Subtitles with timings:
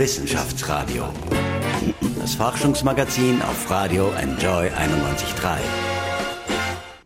[0.00, 1.04] Wissenschaftsradio.
[2.18, 5.58] Das Forschungsmagazin auf Radio Enjoy 91.3.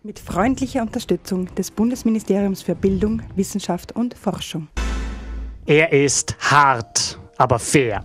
[0.05, 4.69] Mit freundlicher Unterstützung des Bundesministeriums für Bildung, Wissenschaft und Forschung.
[5.67, 8.05] Er ist hart, aber fair.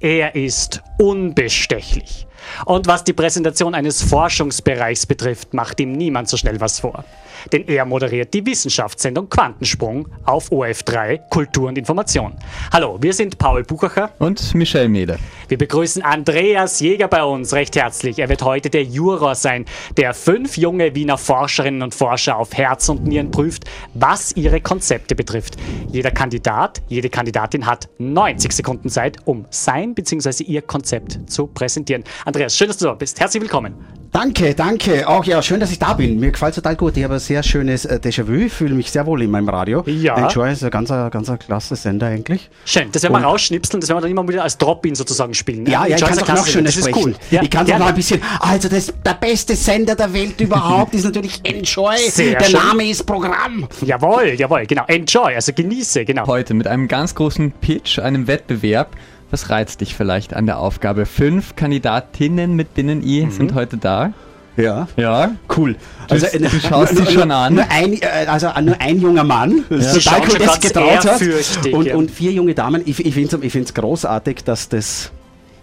[0.00, 2.26] Er ist unbestechlich.
[2.64, 7.04] Und was die Präsentation eines Forschungsbereichs betrifft, macht ihm niemand so schnell was vor
[7.52, 12.34] denn er moderiert die Wissenschaftssendung Quantensprung auf OF3 Kultur und Information.
[12.72, 15.18] Hallo, wir sind Paul Buchacher und Michelle Mede.
[15.48, 18.18] Wir begrüßen Andreas Jäger bei uns recht herzlich.
[18.18, 19.66] Er wird heute der Juror sein,
[19.96, 25.14] der fünf junge Wiener Forscherinnen und Forscher auf Herz und Nieren prüft, was ihre Konzepte
[25.14, 25.56] betrifft.
[25.90, 30.44] Jeder Kandidat, jede Kandidatin hat 90 Sekunden Zeit, um sein bzw.
[30.44, 32.04] ihr Konzept zu präsentieren.
[32.34, 33.20] Andreas, schön, dass du da bist.
[33.20, 33.76] Herzlich willkommen.
[34.10, 35.06] Danke, danke.
[35.06, 36.18] Auch ja, schön, dass ich da bin.
[36.18, 36.96] Mir gefällt es total gut.
[36.96, 39.84] Ich habe ein sehr schönes äh, Déjà-vu, fühle mich sehr wohl in meinem Radio.
[39.86, 40.16] Ja.
[40.16, 42.50] Enjoy ist ein ganz, ganz klasse Sender eigentlich.
[42.64, 45.64] Schön, das werden wir rausschnipseln, das werden wir dann immer wieder als Drop-In sozusagen spielen.
[45.66, 46.94] Ja, ja, ich kann es auch noch schöner sprechen.
[46.96, 47.14] Cool.
[47.30, 50.40] Ja, ich kann es auch noch ein bisschen, also das, der beste Sender der Welt
[50.40, 51.96] überhaupt ist natürlich Enjoy.
[51.98, 52.60] Sehr der schön.
[52.60, 53.68] Name ist Programm.
[53.80, 54.84] Jawohl, jawohl, genau.
[54.88, 56.26] Enjoy, also genieße, genau.
[56.26, 58.96] Heute mit einem ganz großen Pitch, einem Wettbewerb.
[59.30, 61.06] Was reizt dich vielleicht an der Aufgabe?
[61.06, 63.30] Fünf Kandidatinnen mit Binnen-I mhm.
[63.30, 64.12] sind heute da.
[64.56, 64.86] Ja.
[64.96, 65.32] Ja.
[65.56, 65.76] Cool.
[66.08, 67.54] Also, du, du schaust dich schon an.
[67.54, 69.92] Nur ein, äh, also nur ein junger Mann, ja.
[69.92, 71.72] total cool, der getraut hat.
[71.72, 72.82] Und, und vier junge Damen.
[72.84, 75.10] Ich, ich finde es großartig, dass das,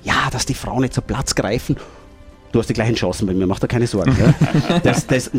[0.04, 1.78] ja, dass die Frauen nicht zu Platz greifen
[2.52, 4.16] du hast die gleichen Chancen bei mir, mach da keine Sorgen.
[4.20, 4.34] Ja?
[4.84, 5.32] Das, das,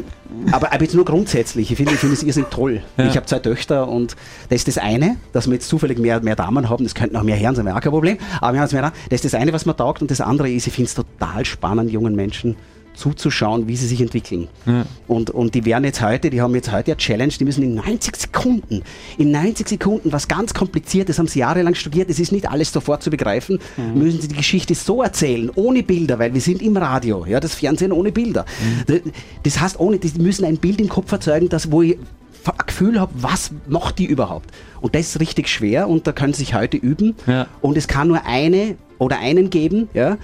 [0.50, 2.82] aber, aber jetzt nur grundsätzlich, ich finde ich find es irrsinnig toll.
[2.96, 3.06] Ja.
[3.06, 4.16] Ich habe zwei Töchter und
[4.48, 7.22] das ist das eine, dass wir jetzt zufällig mehr, mehr Damen haben, das könnten auch
[7.22, 8.94] mehr Herren sein, wäre auch kein Problem, aber wir haben jetzt mehr Damen.
[9.10, 11.44] Das ist das eine, was mir taugt und das andere ist, ich finde es total
[11.44, 12.56] spannend, jungen Menschen
[12.94, 14.48] zuzuschauen, wie sie sich entwickeln.
[14.66, 14.84] Ja.
[15.08, 17.74] Und, und die werden jetzt heute, die haben jetzt heute eine Challenge, die müssen in
[17.74, 18.82] 90 Sekunden,
[19.18, 23.02] in 90 Sekunden was ganz kompliziertes, haben sie jahrelang studiert, es ist nicht alles sofort
[23.02, 24.02] zu begreifen, mhm.
[24.02, 27.54] müssen sie die Geschichte so erzählen, ohne Bilder, weil wir sind im Radio, ja, das
[27.54, 28.44] Fernsehen ohne Bilder.
[28.86, 29.00] Mhm.
[29.42, 31.98] Das heißt, ohne, die müssen ein Bild im Kopf erzeugen, das, wo ich
[32.44, 34.50] ein Gefühl habe, was macht die überhaupt?
[34.80, 37.14] Und das ist richtig schwer und da können sie sich heute üben.
[37.26, 37.46] Ja.
[37.60, 40.18] Und es kann nur eine oder einen geben, ja,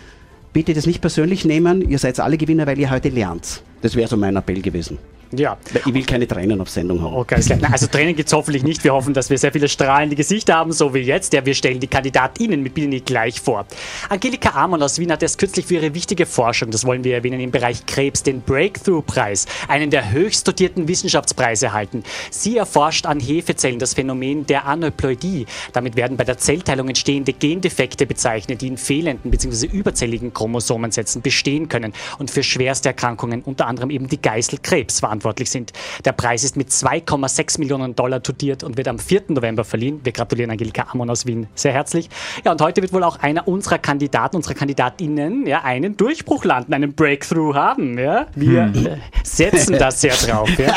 [0.52, 1.88] bitte das nicht persönlich nehmen.
[1.88, 3.62] Ihr seid alle Gewinner, weil ihr heute lernt.
[3.82, 4.98] Das wäre so mein Appell gewesen.
[5.32, 5.58] Ja.
[5.74, 7.14] Ich will keine Tränen auf Sendung haben.
[7.14, 8.82] Okay, also Tränen gibt es hoffentlich nicht.
[8.82, 11.34] Wir hoffen, dass wir sehr viele strahlende Gesichter haben, so wie jetzt.
[11.34, 13.66] Ja, wir stellen die KandidatInnen mit Bini gleich vor.
[14.08, 17.40] Angelika Amon aus Wien hat erst kürzlich für ihre wichtige Forschung, das wollen wir erwähnen,
[17.40, 22.04] im Bereich Krebs den Breakthrough-Preis, einen der höchst dotierten Wissenschaftspreise erhalten.
[22.30, 25.46] Sie erforscht an Hefezellen das Phänomen der Aneuploidie.
[25.74, 29.66] Damit werden bei der Zellteilung entstehende Gendefekte bezeichnet, die in fehlenden bzw.
[29.66, 35.50] überzelligen Chromosomensätzen bestehen können und für schwerste Erkrankungen, unter anderem eben die Geißelkrebs, verantwortlich verantwortlich
[35.50, 35.72] sind.
[36.04, 39.22] Der Preis ist mit 2,6 Millionen Dollar dotiert und wird am 4.
[39.28, 40.00] November verliehen.
[40.04, 42.08] Wir gratulieren Angelika Amon aus Wien sehr herzlich.
[42.44, 46.74] Ja, und heute wird wohl auch einer unserer Kandidaten, unserer Kandidatinnen, ja, einen Durchbruch landen,
[46.74, 47.98] einen Breakthrough haben.
[47.98, 48.26] Ja?
[48.34, 48.86] Wir hm.
[48.86, 50.48] äh, setzen das sehr drauf.
[50.58, 50.74] Ja?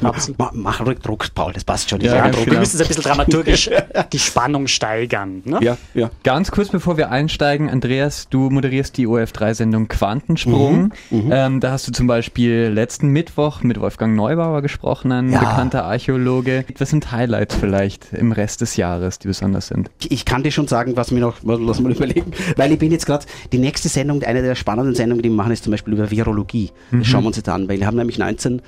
[0.52, 2.00] Mach ruhig Druck, Paul, das passt schon.
[2.00, 3.70] Ja, ja, wir müssen es ein bisschen dramaturgisch
[4.12, 5.42] die Spannung steigern.
[5.44, 5.58] Ne?
[5.62, 6.10] Ja, ja.
[6.22, 10.92] Ganz kurz bevor wir einsteigen, Andreas, du moderierst die OF3-Sendung Quantensprung.
[11.10, 11.32] Mhm, mhm.
[11.32, 15.40] ähm, da hast du zum Beispiel letzten Mittwoch Mittwoch mit Wolfgang Neubauer gesprochen, ein ja.
[15.40, 16.66] bekannter Archäologe.
[16.78, 19.90] Was sind Highlights vielleicht im Rest des Jahres, die besonders sind?
[20.10, 23.06] Ich kann dir schon sagen, was mir noch, lass mal überlegen, weil ich bin jetzt
[23.06, 26.10] gerade, die nächste Sendung, eine der spannenden Sendungen, die wir machen, ist zum Beispiel über
[26.10, 26.70] Virologie.
[26.90, 27.04] Das mhm.
[27.04, 28.60] schauen wir uns jetzt an, weil wir haben nämlich 19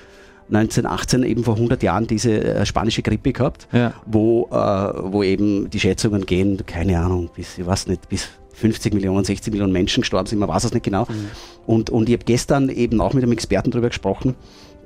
[0.50, 3.94] 1918 eben vor 100 Jahren diese äh, spanische Grippe gehabt, ja.
[4.04, 8.28] wo, äh, wo eben die Schätzungen gehen, keine Ahnung, bis, ich weiß nicht, bis
[8.62, 11.02] 50 Millionen, 60 Millionen Menschen gestorben sind, man weiß es nicht genau.
[11.02, 11.26] Mhm.
[11.66, 14.36] Und, und ich habe gestern eben auch mit einem Experten darüber gesprochen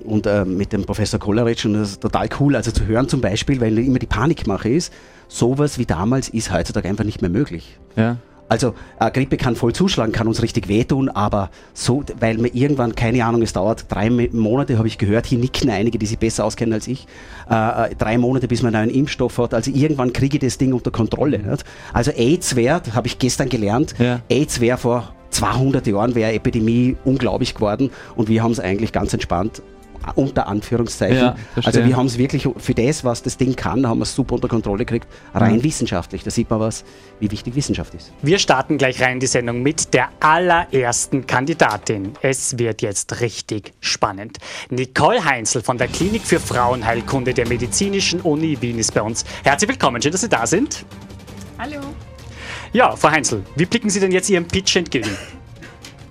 [0.04, 3.20] und äh, mit dem Professor Kolleritsch und das ist total cool, also zu hören zum
[3.20, 4.92] Beispiel, weil immer die Panikmache ist,
[5.28, 7.78] sowas wie damals ist heutzutage einfach nicht mehr möglich.
[7.96, 8.16] Ja.
[8.48, 12.94] Also äh, Grippe kann voll zuschlagen, kann uns richtig wehtun, aber so, weil mir irgendwann,
[12.94, 16.44] keine Ahnung, es dauert drei Monate, habe ich gehört, hier nicken einige, die sich besser
[16.44, 17.06] auskennen als ich,
[17.50, 19.54] äh, äh drei Monate, bis man einen Impfstoff hat.
[19.54, 21.38] Also irgendwann kriege ich das Ding unter Kontrolle.
[21.38, 21.64] Nicht?
[21.92, 24.20] Also AIDS wäre, habe ich gestern gelernt, ja.
[24.28, 29.12] AIDS wäre vor 200 Jahren wäre Epidemie unglaublich geworden und wir haben es eigentlich ganz
[29.12, 29.60] entspannt
[30.14, 31.16] unter Anführungszeichen.
[31.16, 34.14] Ja, also wir haben es wirklich für das, was das Ding kann, haben wir es
[34.14, 35.64] super unter Kontrolle gekriegt, rein mhm.
[35.64, 36.22] wissenschaftlich.
[36.24, 36.84] Da sieht man was,
[37.20, 38.12] wie wichtig Wissenschaft ist.
[38.22, 42.12] Wir starten gleich rein in die Sendung mit der allerersten Kandidatin.
[42.22, 44.38] Es wird jetzt richtig spannend.
[44.70, 49.24] Nicole Heinzel von der Klinik für Frauenheilkunde der Medizinischen Uni Wien ist bei uns.
[49.44, 50.84] Herzlich willkommen, schön, dass Sie da sind.
[51.58, 51.80] Hallo.
[52.72, 55.10] Ja, Frau Heinzel, wie blicken Sie denn jetzt Ihrem Pitch entgegen?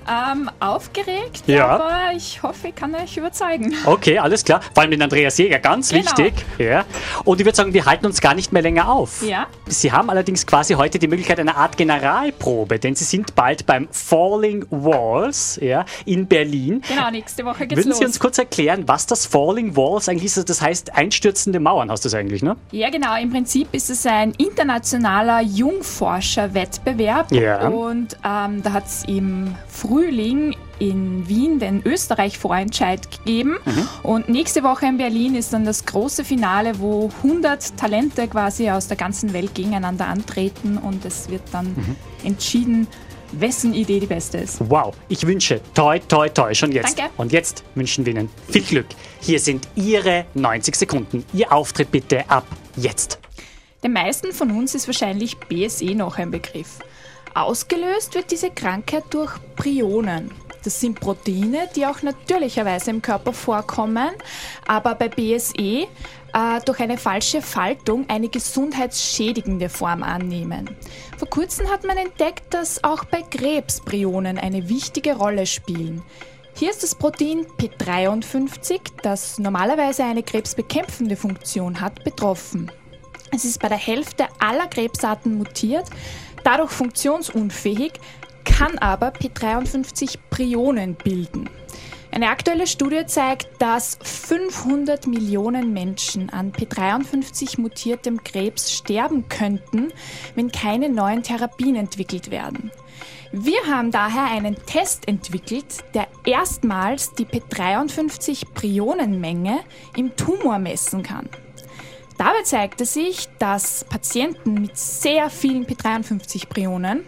[0.08, 1.68] Ähm, aufgeregt, Ja.
[1.68, 3.74] aber ich hoffe, ich kann euch überzeugen.
[3.86, 4.62] Okay, alles klar.
[4.74, 6.04] Vor allem den Andreas Jäger, ganz Genau.
[6.04, 6.34] wichtig.
[6.58, 6.86] Ja.
[7.24, 9.22] Und ich würde sagen, wir halten uns gar nicht mehr länger auf.
[9.24, 9.48] Ja.
[9.68, 13.88] Sie haben allerdings quasi heute die Möglichkeit einer Art Generalprobe, denn Sie sind bald beim
[13.92, 16.82] Falling Walls ja, in Berlin.
[16.88, 18.00] Genau, nächste Woche geht's Würden los.
[18.00, 20.50] Sie uns kurz erklären, was das Falling Walls eigentlich ist?
[20.50, 22.56] Das heißt, einstürzende Mauern hast du das eigentlich, ne?
[22.72, 23.16] Ja, genau.
[23.18, 27.32] Im Prinzip ist es ein internationaler Jungforscherwettbewerb.
[27.32, 27.68] Ja.
[27.68, 29.56] Und ähm, da hat es im
[29.96, 33.56] Frühling in Wien den Österreich-Vorentscheid gegeben.
[33.64, 33.88] Mhm.
[34.04, 38.90] Und nächste Woche in Berlin ist dann das große Finale, wo 100 Talente quasi aus
[38.90, 40.78] der ganzen Welt gegeneinander antreten.
[40.78, 41.96] Und es wird dann Mhm.
[42.26, 42.88] entschieden,
[43.32, 44.58] wessen Idee die beste ist.
[44.70, 47.00] Wow, ich wünsche toi, toi, toi schon jetzt.
[47.00, 47.14] Danke.
[47.16, 48.88] Und jetzt wünschen wir Ihnen viel Glück.
[49.22, 51.24] Hier sind Ihre 90 Sekunden.
[51.34, 52.46] Ihr Auftritt bitte ab
[52.76, 53.20] jetzt.
[53.82, 56.80] Den meisten von uns ist wahrscheinlich BSE noch ein Begriff.
[57.36, 60.32] Ausgelöst wird diese Krankheit durch Prionen.
[60.64, 64.12] Das sind Proteine, die auch natürlicherweise im Körper vorkommen,
[64.66, 65.88] aber bei BSE äh,
[66.66, 70.70] durch eine falsche Faltung eine gesundheitsschädigende Form annehmen.
[71.18, 76.02] Vor kurzem hat man entdeckt, dass auch bei Krebs Prionen eine wichtige Rolle spielen.
[76.56, 82.72] Hier ist das Protein P53, das normalerweise eine krebsbekämpfende Funktion hat, betroffen.
[83.32, 85.86] Es ist bei der Hälfte aller Krebsarten mutiert,
[86.46, 87.92] dadurch funktionsunfähig,
[88.46, 91.50] kann aber P53 Prionen bilden.
[92.12, 99.92] Eine aktuelle Studie zeigt, dass 500 Millionen Menschen an P53 mutiertem Krebs sterben könnten,
[100.36, 102.72] wenn keine neuen Therapien entwickelt werden.
[103.34, 109.60] Wir haben daher einen Test entwickelt, der erstmals die P53-Prionenmenge
[109.98, 111.28] im Tumor messen kann.
[112.18, 117.06] Dabei zeigte sich, dass Patienten mit sehr vielen P53-Prionen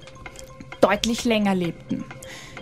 [0.81, 2.03] deutlich länger lebten.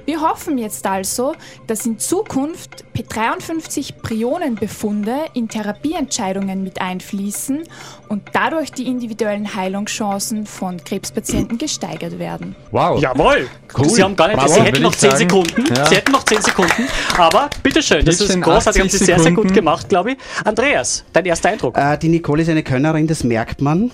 [0.06, 1.34] Wir hoffen jetzt also,
[1.68, 7.64] dass in Zukunft P53-Prionenbefunde in Therapieentscheidungen mit einfließen
[8.08, 12.56] und dadurch die individuellen Heilungschancen von Krebspatienten gesteigert werden.
[12.72, 13.02] Wow.
[13.02, 13.50] Jawohl!
[13.78, 13.90] Cool.
[13.90, 15.30] Sie haben gar nicht, Bravo, Sie hätten will noch ich 10 sagen.
[15.30, 15.66] Sekunden.
[15.76, 15.86] Ja.
[15.88, 16.88] Sie hätten noch 10 Sekunden.
[17.18, 20.18] Aber bitteschön, das ist großartig, haben 80 Sie sehr, sehr gut gemacht, glaube ich.
[20.46, 21.76] Andreas, dein erster Eindruck.
[21.78, 23.90] Äh, die Nicole ist eine Könnerin, das merkt man.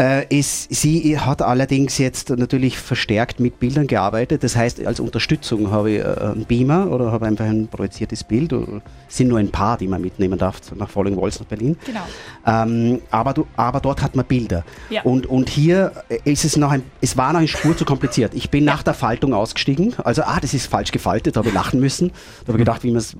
[0.00, 4.42] Äh, es, sie hat allerdings jetzt natürlich verstärkt mit Bildern gearbeitet.
[4.42, 8.50] Das heißt, als Unterstützung habe ich äh, einen Beamer oder habe einfach ein projiziertes Bild.
[8.50, 11.76] Es sind nur ein paar, die man mitnehmen darf nach Falling Walls nach Berlin.
[11.84, 12.00] Genau.
[12.46, 14.64] Ähm, aber, du, aber dort hat man Bilder.
[14.88, 15.02] Ja.
[15.02, 15.92] Und, und hier
[16.24, 18.32] ist es noch ein, es war noch eine Spur zu kompliziert.
[18.32, 19.94] Ich bin nach der Faltung ausgestiegen.
[20.02, 22.08] Also, ah, das ist falsch gefaltet, da habe ich lachen müssen.
[22.46, 23.16] Da habe ich gedacht, wie man es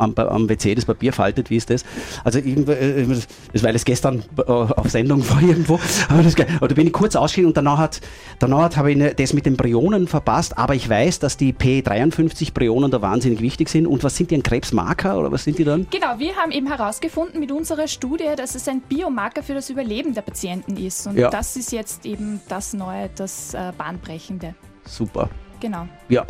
[0.00, 1.84] am, am WC das Papier faltet, wie ist das?
[2.24, 3.06] Also, irgendwo, äh,
[3.52, 5.78] das, weil es gestern äh, auf Sendung war irgendwo.
[6.08, 8.00] Aber das, oder bin ich kurz ausgestiegen und danach, hat,
[8.38, 10.58] danach habe ich ne- das mit den Prionen verpasst.
[10.58, 13.86] Aber ich weiß, dass die P53 Prionen da wahnsinnig wichtig sind.
[13.86, 15.86] Und was sind die, ein Krebsmarker oder was sind die dann?
[15.90, 20.14] Genau, wir haben eben herausgefunden mit unserer Studie, dass es ein Biomarker für das Überleben
[20.14, 21.06] der Patienten ist.
[21.06, 21.30] Und Ja.
[21.30, 24.54] das ist jetzt eben das Neue, das äh, Bahnbrechende.
[24.84, 25.28] Super.
[25.60, 25.86] Genau.
[26.08, 26.24] Ja,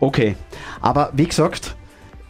[0.00, 0.36] okay.
[0.80, 1.74] Aber wie gesagt,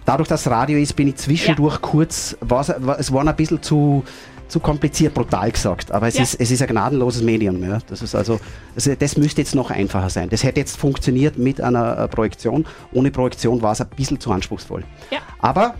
[0.09, 4.03] dadurch, dass Radio ist, bin ich zwischendurch kurz, war's, war, es war ein bisschen zu,
[4.49, 5.93] zu kompliziert, brutal gesagt.
[5.93, 6.23] Aber es, Ja.
[6.23, 7.63] ist, es ist ein gnadenloses Medium.
[7.63, 7.79] Ja.
[7.89, 8.41] Das, ist also,
[8.75, 10.29] das, das müsste jetzt noch einfacher sein.
[10.31, 12.65] Das hätte jetzt funktioniert mit einer äh, Projektion.
[12.93, 14.85] Ohne Projektion war es ein bisschen zu anspruchsvoll.
[15.11, 15.19] Ja.
[15.41, 15.75] Aber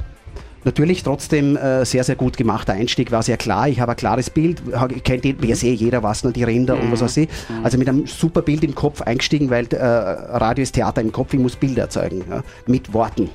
[0.65, 3.69] Natürlich trotzdem äh, sehr, sehr gut gemachter Einstieg, war sehr klar.
[3.69, 7.01] Ich habe ein klares Bild, ha- kennt die BSE, jeder was die Ränder und was
[7.01, 7.29] weiß ich.
[7.63, 11.33] Also mit einem super Bild im Kopf eingestiegen, weil äh, Radio ist Theater im Kopf,
[11.33, 13.31] ich muss Bilder erzeugen, ja, mit Worten.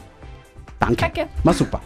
[0.86, 1.02] Danke.
[1.02, 1.28] Danke.
[1.44, 1.82] War super.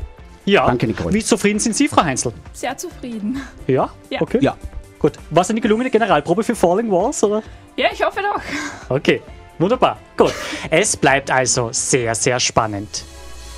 [0.46, 0.66] Ja.
[0.66, 1.14] Danke, Nicole.
[1.14, 2.34] Wie zufrieden sind Sie, Frau Heinzel?
[2.54, 3.42] Sehr zufrieden.
[3.68, 3.90] Ja?
[4.10, 4.22] Ja.
[4.22, 4.40] Okay.
[4.42, 4.56] Ja.
[5.00, 5.14] Gut.
[5.30, 7.44] War es eine gelungene Generalprobe für Falling Walls, oder?
[7.76, 8.42] Ja, ich hoffe doch.
[8.90, 9.22] Okay,
[9.60, 10.00] wunderbar.
[10.18, 10.34] Gut.
[10.70, 13.04] Es bleibt also sehr, sehr spannend.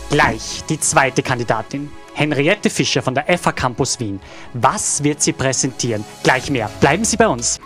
[0.09, 4.19] Gleich die zweite Kandidatin, Henriette Fischer von der FH Campus Wien.
[4.53, 6.03] Was wird sie präsentieren?
[6.23, 6.69] Gleich mehr.
[6.81, 7.59] Bleiben Sie bei uns.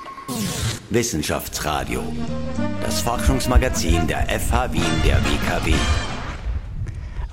[0.90, 2.04] Wissenschaftsradio.
[2.84, 5.74] Das Forschungsmagazin der FH Wien der WKW.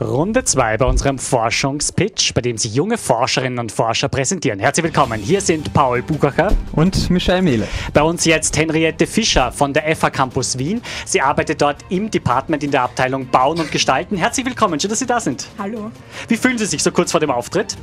[0.00, 4.58] Runde 2 bei unserem Forschungspitch, bei dem sich junge Forscherinnen und Forscher präsentieren.
[4.58, 5.20] Herzlich willkommen.
[5.20, 7.68] Hier sind Paul Bugacher, Und Michelle Mehle.
[7.92, 10.80] bei uns jetzt Henriette Fischer von der FH Campus Wien.
[11.04, 14.16] Sie arbeitet dort im Department in der Abteilung Bauen und Gestalten.
[14.16, 15.46] Herzlich willkommen, schön, dass Sie da sind.
[15.58, 15.90] Hallo.
[16.28, 17.76] Wie fühlen Sie sich so kurz vor dem Auftritt?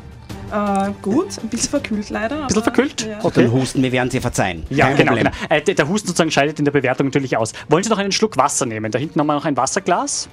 [0.52, 2.42] Äh, gut, ein bisschen verkühlt leider.
[2.42, 3.06] Ein bisschen verkühlt?
[3.08, 3.20] Ja.
[3.22, 3.42] Okay.
[3.44, 4.66] Den Husten, wir werden Sie verzeihen.
[4.72, 5.14] Ja, Kein genau.
[5.14, 5.32] Genau.
[5.50, 7.54] Äh, der, der Husten sozusagen scheidet in der Bewertung natürlich aus.
[7.70, 8.92] Wollen Sie noch einen Schluck Wasser nehmen?
[8.92, 10.30] Da hinten haben wir noch ein Wasserglas.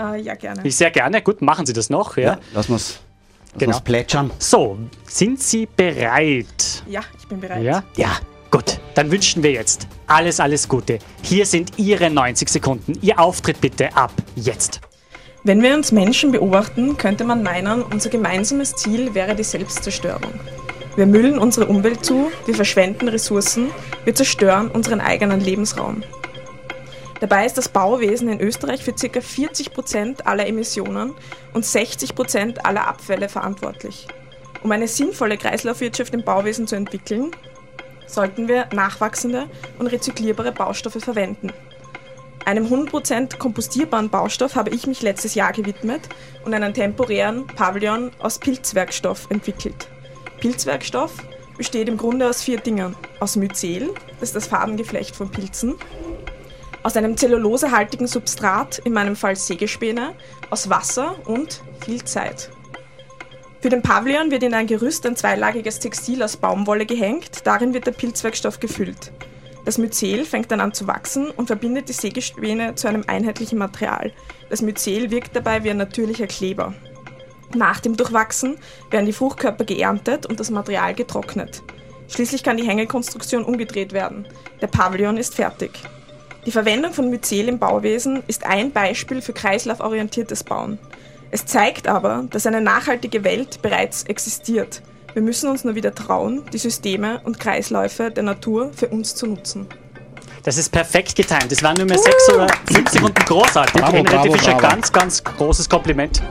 [0.00, 0.60] Äh, ja, gerne.
[0.64, 1.22] Ich sehr gerne.
[1.22, 2.16] Gut, machen Sie das noch.
[2.16, 2.22] Ja.
[2.22, 3.00] Ja, lass uns
[3.58, 3.80] Genau.
[3.80, 4.30] plätschern.
[4.38, 6.84] So, sind Sie bereit?
[6.88, 7.62] ja, ich bin bereit.
[7.62, 7.82] Ja?
[7.96, 8.10] Ja.
[8.50, 8.80] Gut.
[8.94, 10.98] Dann wünschen wir jetzt alles, alles Gute.
[11.22, 12.98] Hier sind Ihre 90 Sekunden.
[13.00, 14.80] Ihr Auftritt bitte ab jetzt.
[15.44, 20.32] Wenn wir uns Menschen beobachten, könnte man meinen, unser gemeinsames Ziel wäre die Selbstzerstörung.
[20.96, 23.68] Wir müllen unsere Umwelt zu, wir verschwenden Ressourcen,
[24.04, 26.02] wir zerstören unseren eigenen Lebensraum.
[27.20, 29.20] Dabei ist das Bauwesen in Österreich für ca.
[29.20, 31.14] 40 Prozent aller Emissionen
[31.52, 34.08] und 60 Prozent aller Abfälle verantwortlich.
[34.62, 37.30] Um eine sinnvolle Kreislaufwirtschaft im Bauwesen zu entwickeln,
[38.06, 39.48] sollten wir nachwachsende
[39.78, 41.52] und rezyklierbare Baustoffe verwenden.
[42.46, 46.08] Einem 100% kompostierbaren Baustoff habe ich mich letztes Jahr gewidmet
[46.44, 49.88] und einen temporären Pavillon aus Pilzwerkstoff entwickelt.
[50.40, 51.12] Pilzwerkstoff
[51.58, 52.96] besteht im Grunde aus vier Dingen.
[53.20, 55.76] Aus Myzel, das ist das Fadengeflecht von Pilzen,
[56.82, 60.14] aus einem zellulosehaltigen Substrat, in meinem Fall Sägespäne,
[60.50, 62.50] aus Wasser und viel Zeit.
[63.60, 67.86] Für den Pavillon wird in ein Gerüst ein zweilagiges Textil aus Baumwolle gehängt, darin wird
[67.86, 69.12] der Pilzwerkstoff gefüllt.
[69.66, 74.12] Das Myzel fängt dann an zu wachsen und verbindet die Sägespäne zu einem einheitlichen Material.
[74.48, 76.72] Das Myzel wirkt dabei wie ein natürlicher Kleber.
[77.54, 78.56] Nach dem Durchwachsen
[78.90, 81.62] werden die Fruchtkörper geerntet und das Material getrocknet.
[82.08, 84.26] Schließlich kann die Hängekonstruktion umgedreht werden.
[84.62, 85.72] Der Pavillon ist fertig.
[86.46, 90.78] Die Verwendung von Myzel im Bauwesen ist ein Beispiel für kreislauforientiertes Bauen.
[91.30, 94.82] Es zeigt aber, dass eine nachhaltige Welt bereits existiert.
[95.12, 99.26] Wir müssen uns nur wieder trauen, die Systeme und Kreisläufe der Natur für uns zu
[99.26, 99.66] nutzen.
[100.42, 101.50] Das ist perfekt getimt.
[101.50, 103.80] Das waren nur mehr sechs oder fünf Sekunden großartig.
[103.80, 104.68] Bravo, Henriette bravo, Fischer, bravo.
[104.68, 106.22] ganz, ganz großes Kompliment.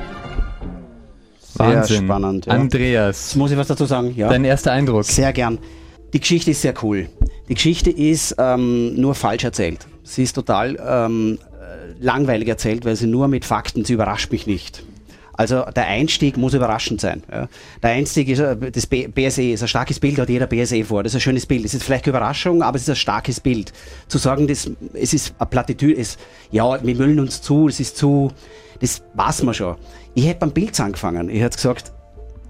[1.55, 2.05] Sehr Wahnsinn.
[2.05, 2.53] spannend, ja.
[2.53, 4.13] Andreas, muss ich was dazu sagen.
[4.15, 4.29] Ja.
[4.29, 5.03] dein erster Eindruck.
[5.03, 5.59] Sehr gern.
[6.13, 7.07] Die Geschichte ist sehr cool.
[7.47, 9.85] Die Geschichte ist ähm, nur falsch erzählt.
[10.09, 14.47] Sie ist total ähm, äh, langweilig erzählt, weil sie nur mit Fakten, sie überrascht mich
[14.47, 14.83] nicht.
[15.33, 17.21] Also der Einstieg muss überraschend sein.
[17.31, 17.47] Ja.
[17.83, 21.03] Der Einstieg ist, äh, das BSE ist ein starkes Bild, hat jeder BSE vor.
[21.03, 21.63] Das ist ein schönes Bild.
[21.63, 23.71] Es ist vielleicht eine Überraschung, aber es ist ein starkes Bild.
[24.07, 26.17] Zu sagen, das, es ist eine Plattitüde, es,
[26.49, 28.31] ja, wir müllen uns zu, es ist zu,
[28.79, 29.75] das weiß man schon.
[30.15, 31.29] Ich hätte beim Bild angefangen.
[31.29, 31.93] Ich hätte gesagt,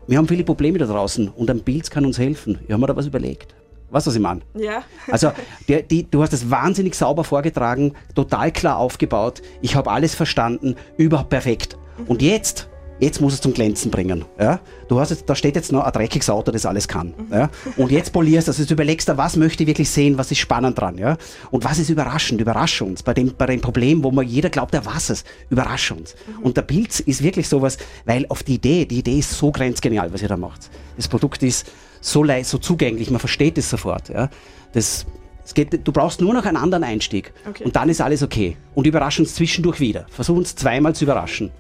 [0.08, 2.58] wir haben viele Probleme da draußen und ein Bild kann uns helfen.
[2.66, 3.54] Ich habe mir da was überlegt.
[3.92, 4.42] Weißt du, was ich meine?
[4.54, 4.84] Ja.
[5.12, 5.32] Also,
[5.68, 9.42] der, die, du hast es wahnsinnig sauber vorgetragen, total klar aufgebaut.
[9.62, 11.78] Ich habe alles verstanden, überhaupt perfekt.
[12.08, 12.70] Und jetzt,
[13.00, 14.26] jetzt muss es zum Glänzen bringen.
[14.40, 14.60] Ja?
[14.88, 17.14] Du hast jetzt, da steht jetzt noch ein dreckiges Auto, das alles kann.
[17.32, 17.50] Ja?
[17.78, 20.40] Und jetzt polierst du das, jetzt überlegst du, was möchte ich wirklich sehen, was ist
[20.40, 20.98] spannend dran.
[20.98, 21.18] Ja?
[21.52, 22.42] Und was ist überraschend?
[22.42, 23.04] Überrasch uns.
[23.04, 26.16] Bei dem, bei dem Problem, wo man jeder glaubt, er weiß es, überrasch uns.
[26.42, 30.12] Und der Pilz ist wirklich sowas, weil auf die Idee, die Idee ist so grenzgenial,
[30.14, 30.70] was ihr da macht.
[30.98, 34.10] Das Produkt ist so leicht, so zugänglich, man versteht es sofort.
[34.10, 34.30] Ja?
[34.74, 35.06] Das,
[35.46, 37.34] es geht, du brauchst nur noch einen anderen Einstieg.
[37.48, 37.64] Okay.
[37.64, 38.58] Und dann ist alles okay.
[38.76, 40.06] Und überrasch uns zwischendurch wieder.
[40.10, 41.52] Versuch uns zweimal zu überraschen.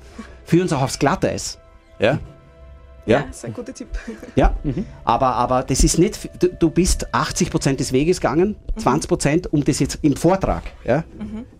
[0.49, 1.59] Führ uns auch aufs Glatteis.
[1.99, 2.17] Ja?
[3.05, 3.25] Ja, Ja?
[3.29, 3.87] ist ein guter Tipp.
[4.35, 4.55] Ja,
[5.03, 9.77] aber, aber das ist nicht, du, du bist 80% des Weges gegangen, 20% um das
[9.79, 10.63] jetzt im Vortrag.
[10.83, 11.03] Ja?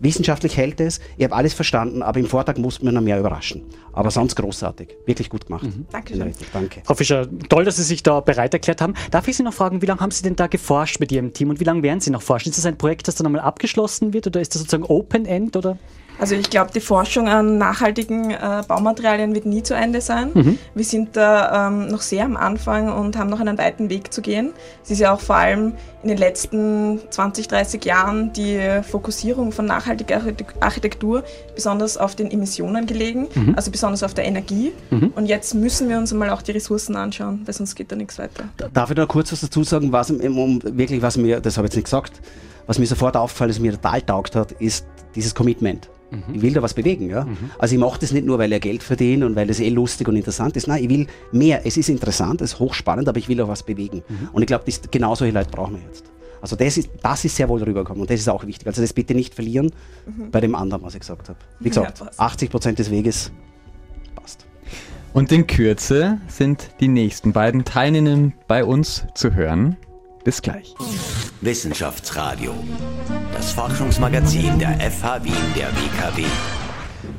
[0.00, 3.62] Wissenschaftlich hält es, ich habe alles verstanden, aber im Vortrag muss man noch mehr überraschen.
[3.92, 5.66] Aber sonst großartig, wirklich gut gemacht.
[5.92, 6.20] Dankeschön.
[6.22, 6.82] Henriette, Danke.
[6.84, 8.94] Frau Fischer, toll, dass Sie sich da bereit erklärt haben.
[9.12, 11.50] Darf ich Sie noch fragen, wie lange haben Sie denn da geforscht mit Ihrem Team
[11.50, 12.50] und wie lange werden Sie noch forschen?
[12.50, 15.78] Ist das ein Projekt, das dann einmal abgeschlossen wird oder ist das sozusagen Open-End oder?
[16.18, 20.58] Also ich glaube, die Forschung an nachhaltigen äh, Baumaterialien wird nie zu Ende sein.
[20.74, 24.20] Wir sind da ähm, noch sehr am Anfang und haben noch einen weiten Weg zu
[24.20, 24.52] gehen.
[24.84, 29.64] Es ist ja auch vor allem in den letzten 20, 30 Jahren die Fokussierung von
[29.64, 31.24] nachhaltiger Architek- Architektur
[31.54, 34.72] besonders auf den Emissionen gelegen, also besonders auf der Energie.
[35.14, 38.18] Und jetzt müssen wir uns einmal auch die Ressourcen anschauen, weil sonst geht da nichts
[38.18, 38.44] weiter.
[38.72, 41.66] Darf ich da kurz was dazu sagen, was, um, um, wirklich, was mir, das habe
[41.66, 42.20] ich jetzt nicht gesagt,
[42.66, 45.88] was mir sofort auffällt, was mir total taugt hat, ist dieses Commitment.
[46.32, 47.26] Ich will da was bewegen, ja.
[47.58, 50.08] Also ich mache das nicht nur, weil er Geld verdient und weil das eh lustig
[50.08, 50.66] und interessant ist.
[50.66, 51.64] Nein, ich will mehr.
[51.64, 54.02] Es ist interessant, es ist hochspannend, aber ich will auch was bewegen.
[54.32, 56.04] Und ich glaube, genau solche Leute brauchen wir jetzt.
[56.42, 58.66] Also das ist, das ist sehr wohl rübergekommen und das ist auch wichtig.
[58.66, 59.72] Also das bitte nicht verlieren
[60.32, 61.38] bei dem anderen, was ich gesagt habe.
[61.60, 62.18] Wie gesagt, Ja, passt.
[62.20, 63.30] 80 Prozent des Weges
[64.16, 64.46] passt.
[65.12, 69.76] Und in Kürze sind die nächsten beiden Teilnehmenden bei uns zu hören.
[70.22, 70.74] Bis gleich.
[71.40, 72.52] Wissenschaftsradio.
[73.32, 76.26] Das Forschungsmagazin der FH Wien der WKW.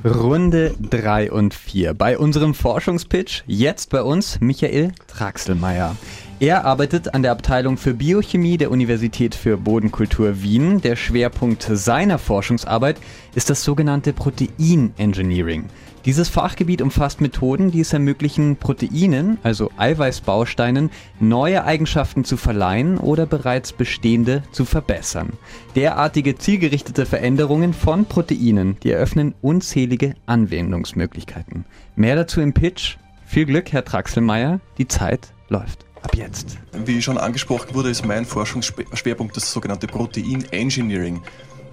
[0.05, 1.95] Runde 3 und 4.
[1.95, 5.95] Bei unserem Forschungspitch jetzt bei uns Michael Traxelmeier.
[6.39, 10.81] Er arbeitet an der Abteilung für Biochemie der Universität für Bodenkultur Wien.
[10.81, 12.97] Der Schwerpunkt seiner Forschungsarbeit
[13.33, 15.65] ist das sogenannte Protein-Engineering.
[16.05, 20.89] Dieses Fachgebiet umfasst Methoden, die es ermöglichen, Proteinen, also Eiweißbausteinen,
[21.19, 25.33] neue Eigenschaften zu verleihen oder bereits bestehende zu verbessern.
[25.75, 31.65] Derartige zielgerichtete Veränderungen von Proteinen, die eröffnen unzählige Anwendungsmöglichkeiten.
[31.95, 32.97] Mehr dazu im Pitch.
[33.27, 34.59] Viel Glück, Herr Traxelmeier.
[34.79, 35.85] Die Zeit läuft.
[36.01, 36.57] Ab jetzt.
[36.83, 41.21] Wie schon angesprochen wurde, ist mein Forschungsschwerpunkt das sogenannte Protein Engineering.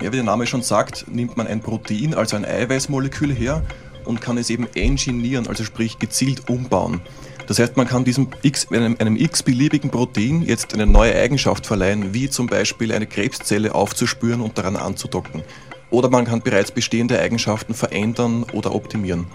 [0.02, 3.64] Ja, wie der Name schon sagt, nimmt man ein Protein, also ein Eiweißmolekül her
[4.08, 7.00] und kann es eben engineieren, also sprich gezielt umbauen.
[7.46, 12.12] Das heißt, man kann diesem X, einem, einem x-beliebigen Protein jetzt eine neue Eigenschaft verleihen,
[12.12, 15.42] wie zum Beispiel eine Krebszelle aufzuspüren und daran anzudocken.
[15.90, 19.26] Oder man kann bereits bestehende Eigenschaften verändern oder optimieren.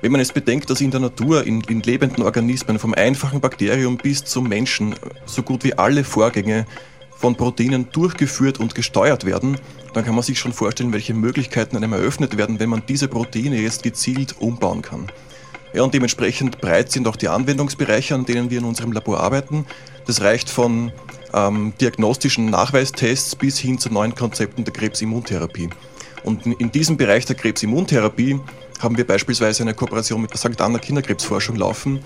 [0.00, 3.96] Wenn man jetzt bedenkt, dass in der Natur, in, in lebenden Organismen, vom einfachen Bakterium
[3.96, 4.94] bis zum Menschen,
[5.24, 6.66] so gut wie alle Vorgänge
[7.24, 9.56] von Proteinen durchgeführt und gesteuert werden,
[9.94, 13.58] dann kann man sich schon vorstellen, welche Möglichkeiten einem eröffnet werden, wenn man diese Proteine
[13.62, 15.06] jetzt gezielt umbauen kann.
[15.72, 19.64] Ja, und dementsprechend breit sind auch die Anwendungsbereiche, an denen wir in unserem Labor arbeiten.
[20.06, 20.92] Das reicht von
[21.32, 25.70] ähm, diagnostischen Nachweistests bis hin zu neuen Konzepten der Krebsimmuntherapie.
[26.24, 28.38] Und in diesem Bereich der Krebsimmuntherapie
[28.80, 30.60] haben wir beispielsweise eine Kooperation mit der St.
[30.60, 32.00] Anna Kinderkrebsforschung laufen,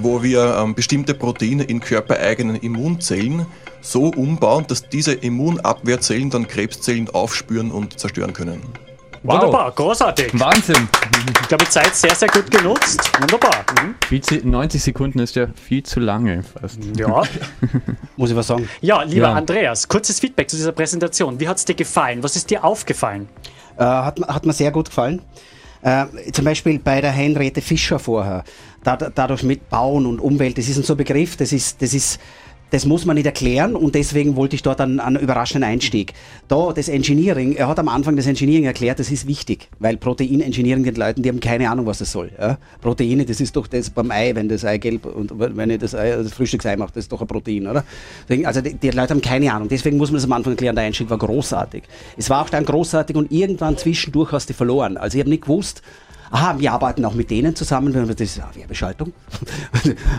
[0.00, 3.46] wo wir ähm, bestimmte Proteine in körpereigenen Immunzellen
[3.80, 8.62] so umbauen, dass diese Immunabwehrzellen dann Krebszellen aufspüren und zerstören können.
[9.22, 9.34] Wow.
[9.34, 10.38] Wunderbar, großartig.
[10.38, 10.88] Wahnsinn.
[11.42, 13.00] Ich glaube, Zeit sehr, sehr gut genutzt.
[13.20, 13.64] Wunderbar.
[13.82, 14.50] Mhm.
[14.50, 16.78] 90 Sekunden ist ja viel zu lange fast.
[16.96, 17.22] Ja.
[18.16, 18.68] Muss ich was sagen?
[18.80, 19.34] Ja, lieber Ja.
[19.34, 21.40] Andreas, kurzes Feedback zu dieser Präsentation.
[21.40, 22.22] Wie hat es dir gefallen?
[22.22, 23.28] Was ist dir aufgefallen?
[23.76, 25.22] Äh, hat, hat mir sehr gut gefallen.
[25.82, 28.44] Äh, zum Beispiel bei der Henriette Fischer vorher.
[28.82, 32.20] Da, dadurch mit Bauen und Umwelt, das ist ein so Begriff, das ist, das ist,
[32.70, 36.12] das muss man nicht erklären und deswegen wollte ich dort einen, einen überraschenden Einstieg.
[36.48, 40.84] Da, das Engineering, er hat am Anfang das Engineering erklärt, das ist wichtig, weil Protein-Engineering
[40.84, 42.30] den Leuten, die haben keine Ahnung, was das soll.
[42.38, 42.58] Ja?
[42.80, 45.94] Proteine, das ist doch das beim Ei, wenn das Ei gelb und wenn ich das,
[45.94, 47.84] Ei, das Frühstücksei mache, das ist doch ein Protein, oder?
[48.44, 50.84] Also die, die Leute haben keine Ahnung, deswegen muss man das am Anfang erklären, der
[50.84, 51.84] Einstieg war großartig.
[52.16, 54.96] Es war auch dann großartig und irgendwann zwischendurch hast du verloren.
[54.96, 55.82] Also ich habe nicht gewusst,
[56.30, 59.12] Aha, wir arbeiten auch mit denen zusammen, wenn wir das eine Werbeschaltung.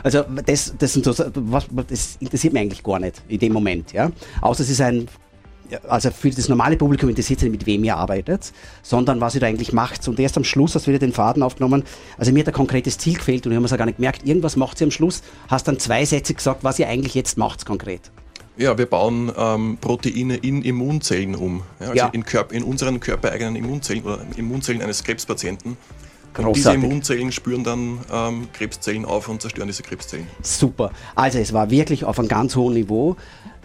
[0.03, 3.91] Also das, das, sind so, was, das interessiert mich eigentlich gar nicht in dem Moment.
[3.93, 4.11] Ja?
[4.41, 5.07] Außer es ist ein,
[5.87, 8.51] also für das normale Publikum interessiert es nicht, mit wem ihr arbeitet,
[8.81, 10.07] sondern was ihr da eigentlich macht.
[10.07, 11.83] Und erst am Schluss hast du wieder den Faden aufgenommen.
[12.17, 14.25] Also mir hat ein konkretes Ziel gefehlt und ich habe es gar nicht gemerkt.
[14.25, 17.65] Irgendwas macht sie am Schluss, hast dann zwei Sätze gesagt, was ihr eigentlich jetzt macht
[17.65, 18.11] konkret.
[18.59, 21.63] Ja, wir bauen ähm, Proteine in Immunzellen um.
[21.79, 22.07] Ja, also Ja.
[22.07, 25.77] In, in unseren körpereigenen Immunzellen oder Immunzellen eines Krebspatienten.
[26.37, 26.83] Und diese Großartig.
[26.83, 30.27] Immunzellen spüren dann ähm, Krebszellen auf und zerstören diese Krebszellen.
[30.41, 30.91] Super.
[31.15, 33.15] Also es war wirklich auf einem ganz hohen Niveau.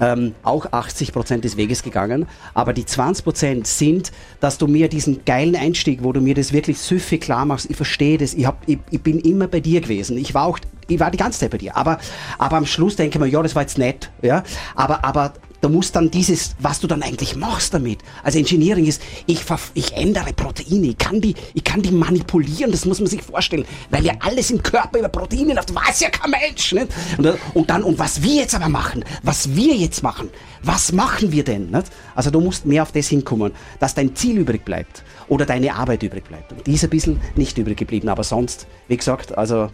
[0.00, 2.26] Ähm, auch 80 Prozent des Weges gegangen.
[2.52, 6.52] Aber die 20 Prozent sind, dass du mir diesen geilen Einstieg, wo du mir das
[6.52, 9.80] wirklich süffig klar machst, ich verstehe das, ich, hab, ich, ich bin immer bei dir
[9.80, 10.18] gewesen.
[10.18, 11.76] Ich war auch, ich war die ganze Zeit bei dir.
[11.76, 11.98] Aber,
[12.38, 14.10] aber am Schluss denke ich mir, ja, das war jetzt nett.
[14.20, 14.42] Ja?
[14.74, 18.00] Aber, aber da muss dann dieses, was du dann eigentlich machst damit.
[18.22, 19.40] Also Engineering ist, ich,
[19.72, 23.64] ich ändere Proteine, ich kann, die, ich kann die manipulieren, das muss man sich vorstellen,
[23.88, 26.72] weil ja alles im Körper über Proteine läuft, weiß ja kein Mensch.
[26.72, 26.88] Nicht?
[27.16, 30.28] Und, und dann, und was wir jetzt aber machen, was wir jetzt machen,
[30.62, 31.70] was machen wir denn?
[31.70, 31.86] Nicht?
[32.14, 36.02] Also du musst mehr auf das hinkommen, dass dein Ziel übrig bleibt oder deine Arbeit
[36.02, 36.52] übrig bleibt.
[36.52, 39.70] Und die ist ein bisschen nicht übrig geblieben, aber sonst, wie gesagt, also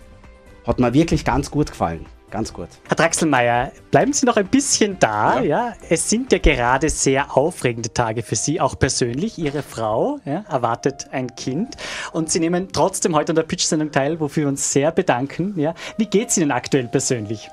[0.65, 2.07] hat mir wirklich ganz gut gefallen.
[2.31, 2.69] Ganz gut.
[2.87, 5.41] Herr Draxelmeier, bleiben Sie noch ein bisschen da.
[5.41, 5.75] Ja.
[5.89, 9.37] Es sind ja gerade sehr aufregende Tage für Sie, auch persönlich.
[9.39, 11.77] Ihre Frau ja, erwartet ein Kind
[12.13, 15.59] und Sie nehmen trotzdem heute an der Pitch-Sendung teil, wofür wir uns sehr bedanken.
[15.59, 15.75] Ja.
[15.97, 17.51] Wie geht es Ihnen aktuell persönlich?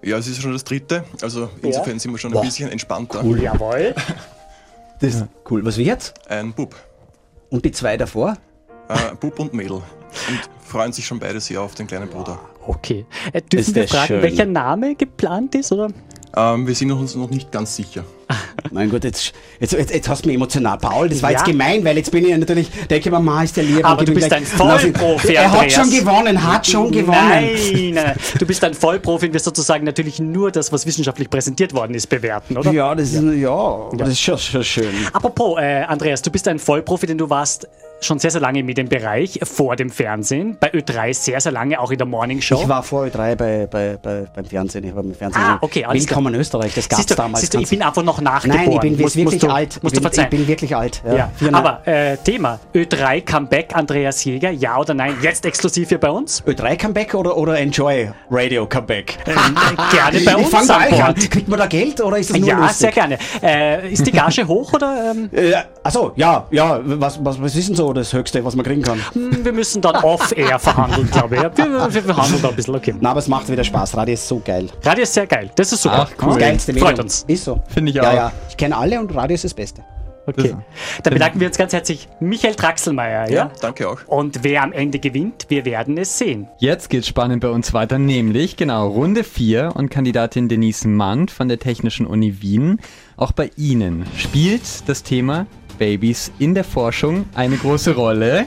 [0.00, 3.24] Ja, es ist schon das dritte, also insofern sind wir schon ein bisschen entspannter.
[3.24, 3.94] Jawohl.
[5.00, 5.64] Das ist cool.
[5.64, 6.12] Was wird?
[6.28, 6.74] Ein Bub,
[7.50, 8.36] Und die zwei davor?
[8.88, 9.76] äh, Bub und Mädel.
[9.76, 12.38] Und freuen sich schon beide sehr auf den kleinen Bruder.
[12.68, 13.06] Okay.
[13.32, 14.22] Äh, dürfen Ist wir fragen, schön.
[14.22, 15.72] welcher Name geplant ist?
[15.72, 15.88] Oder?
[16.36, 18.04] Ähm, wir sind uns noch nicht ganz sicher.
[18.70, 20.76] Mein Gott, jetzt, jetzt, jetzt, jetzt hast du mich emotional.
[20.76, 21.38] Paul, das war Ja.
[21.38, 23.82] jetzt gemein, weil jetzt bin ich ja natürlich, denke mir, Ma ist der lieb.
[23.82, 27.16] Aber du bist gleich- ein Vollprofi, Er hat schon gewonnen, hat schon gewonnen.
[27.94, 31.94] Nein, du bist ein Vollprofi und wirst sozusagen natürlich nur das, was wissenschaftlich präsentiert worden
[31.94, 32.70] ist, bewerten, oder?
[32.72, 34.92] Ja, das ist, ja, das ist schon, schon schön.
[35.14, 37.66] Apropos, äh, Andreas, du bist ein Vollprofi, denn du warst
[38.00, 41.90] schon sehr, sehr lange im Medienbereich, vor dem Fernsehen, bei Ö3 sehr, sehr lange, auch
[41.90, 42.60] in der Morning Show.
[42.62, 44.84] Ich war vor Ö3 bei, bei, bei, beim Fernsehen.
[44.84, 45.42] Ich war beim Fernsehen.
[45.42, 46.16] Ah, okay, alles klar.
[46.18, 47.40] Willkommen in Österreich, das gab es damals.
[47.40, 48.64] siehst du, ich bin einfach noch nachgeboren.
[48.66, 49.82] Nein, ich bin Musst- wirklich musst du, alt.
[49.82, 50.30] Musst ich, du bin, ich verzeihen.
[50.30, 51.02] bin wirklich alt.
[51.06, 51.30] ja.
[51.36, 55.16] Vier- Aber äh, Thema, Ö3 Comeback, Andreas Jäger, ja oder nein?
[55.22, 56.42] Jetzt exklusiv hier bei uns.
[56.44, 59.18] Ö3 Comeback oder, oder Enjoy Radio Comeback?
[59.24, 61.14] Gerne bei ich uns fang an bei euch an.
[61.14, 62.76] Kriegt man da Geld oder ist das nur Ja, lustig?
[62.78, 63.18] sehr gerne.
[63.42, 65.10] Äh, ist die Gage hoch oder?
[65.12, 68.64] Ähm, Äh, achso, ja, ja, was, was, was ist denn so das Höchste, was man
[68.64, 69.00] kriegen kann?
[69.14, 71.42] wir müssen dann off-air verhandeln, glaube ich.
[71.42, 72.94] Ja, wir, wir verhandeln da ein bisschen, okay.
[73.00, 73.96] Na, aber es macht wieder Spaß.
[73.96, 74.68] Radio ist so geil.
[74.84, 75.50] Radio ist sehr geil.
[75.56, 76.08] Das ist super.
[76.10, 76.28] Ach, cool.
[76.30, 77.04] Das geilste Freut Medium.
[77.06, 77.24] uns.
[77.28, 77.60] Ist so.
[77.68, 78.14] Finde ich Ja, auch.
[78.14, 78.32] ja.
[78.48, 79.82] Ich kenne alle und Radio ist das Beste.
[80.26, 80.54] Okay.
[81.04, 83.30] Dann bedanken wir uns ganz herzlich Michael Traxelmeier.
[83.30, 83.96] Ja, Ja, danke auch.
[84.06, 86.48] Und wer am Ende gewinnt, wir werden es sehen.
[86.58, 91.48] Jetzt geht's spannend bei uns weiter, nämlich genau Runde 4 und Kandidatin Denise Mann von
[91.48, 92.78] der Technischen Uni Wien.
[93.16, 95.46] Auch bei Ihnen spielt das Thema
[95.78, 98.46] Babys in der Forschung eine große Rolle.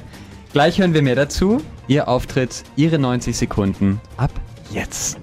[0.54, 1.62] Gleich hören wir mehr dazu.
[1.88, 4.32] Ihr Auftritt, Ihre 90 Sekunden ab
[4.72, 5.18] jetzt.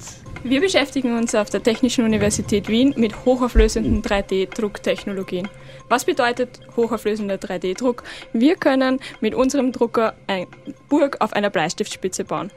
[0.45, 5.49] Wir beschäftigen uns auf der Technischen Universität Wien mit hochauflösenden 3D-Drucktechnologien.
[5.89, 8.05] Was bedeutet hochauflösender 3D-Druck?
[8.33, 10.47] Wir können mit unserem Drucker eine
[10.89, 12.51] Burg auf einer Bleistiftspitze bauen.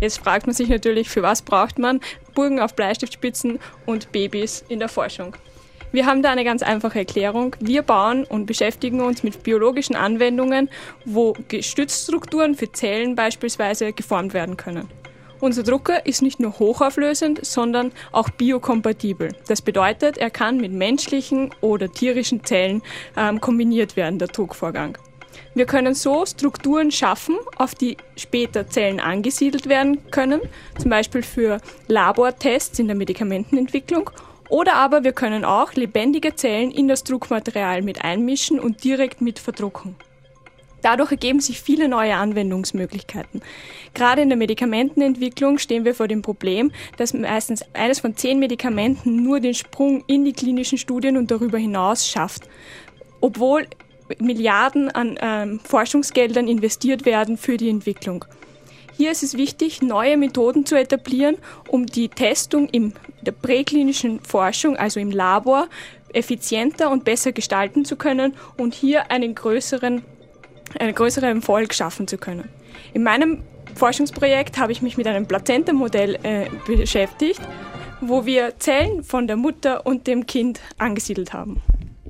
[0.00, 2.00] Jetzt fragt man sich natürlich, für was braucht man
[2.34, 5.36] Burgen auf Bleistiftspitzen und Babys in der Forschung?
[5.96, 7.56] Wir haben da eine ganz einfache Erklärung.
[7.58, 10.68] Wir bauen und beschäftigen uns mit biologischen Anwendungen,
[11.06, 14.90] wo Gestützstrukturen für Zellen beispielsweise geformt werden können.
[15.40, 19.34] Unser Drucker ist nicht nur hochauflösend, sondern auch biokompatibel.
[19.48, 22.82] Das bedeutet, er kann mit menschlichen oder tierischen Zellen
[23.16, 24.98] ähm, kombiniert werden, der Druckvorgang.
[25.54, 30.42] Wir können so Strukturen schaffen, auf die später Zellen angesiedelt werden können,
[30.78, 34.10] zum Beispiel für Labortests in der Medikamentenentwicklung.
[34.48, 39.38] Oder aber wir können auch lebendige Zellen in das Druckmaterial mit einmischen und direkt mit
[39.38, 39.96] verdrucken.
[40.82, 43.42] Dadurch ergeben sich viele neue Anwendungsmöglichkeiten.
[43.94, 49.22] Gerade in der Medikamentenentwicklung stehen wir vor dem Problem, dass meistens eines von zehn Medikamenten
[49.22, 52.48] nur den Sprung in die klinischen Studien und darüber hinaus schafft,
[53.20, 53.66] obwohl
[54.20, 58.24] Milliarden an ähm, Forschungsgeldern investiert werden für die Entwicklung.
[58.96, 61.36] Hier ist es wichtig, neue Methoden zu etablieren,
[61.68, 65.68] um die Testung in der präklinischen Forschung, also im Labor,
[66.14, 70.02] effizienter und besser gestalten zu können und hier einen größeren,
[70.78, 72.48] einen größeren Erfolg schaffen zu können.
[72.94, 73.42] In meinem
[73.74, 77.40] Forschungsprojekt habe ich mich mit einem Plazenta-Modell äh, beschäftigt,
[78.00, 81.60] wo wir Zellen von der Mutter und dem Kind angesiedelt haben.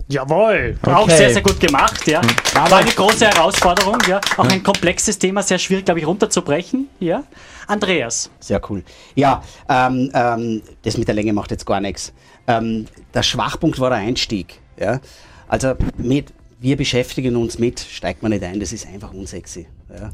[0.08, 1.16] Jawohl, auch Okay.
[1.16, 2.06] sehr, sehr gut gemacht.
[2.06, 2.20] Ja.
[2.54, 3.98] War eine große Herausforderung.
[4.08, 4.20] Ja.
[4.36, 6.88] Auch ein komplexes Thema, sehr schwierig, glaube ich, runterzubrechen.
[7.00, 7.24] Ja.
[7.66, 8.30] Andreas.
[8.38, 8.82] Sehr cool.
[9.14, 12.12] Ja, ähm, ähm, das mit der Länge macht jetzt gar nichts.
[12.46, 14.60] Ähm, der Schwachpunkt war der Einstieg.
[14.78, 15.00] Ja?
[15.48, 19.66] Also mit, wir beschäftigen uns mit, steigt man nicht ein, das ist einfach unsexy.
[19.90, 20.10] Ja?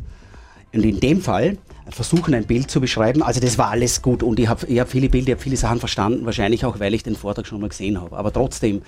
[0.73, 1.59] Und in dem Fall
[1.91, 4.89] versuchen ein Bild zu beschreiben, also das war alles gut und ich habe ich hab
[4.89, 7.69] viele Bilder, ich habe viele Sachen verstanden, wahrscheinlich auch, weil ich den Vortrag schon mal
[7.69, 8.17] gesehen habe.
[8.17, 8.81] Aber trotzdem,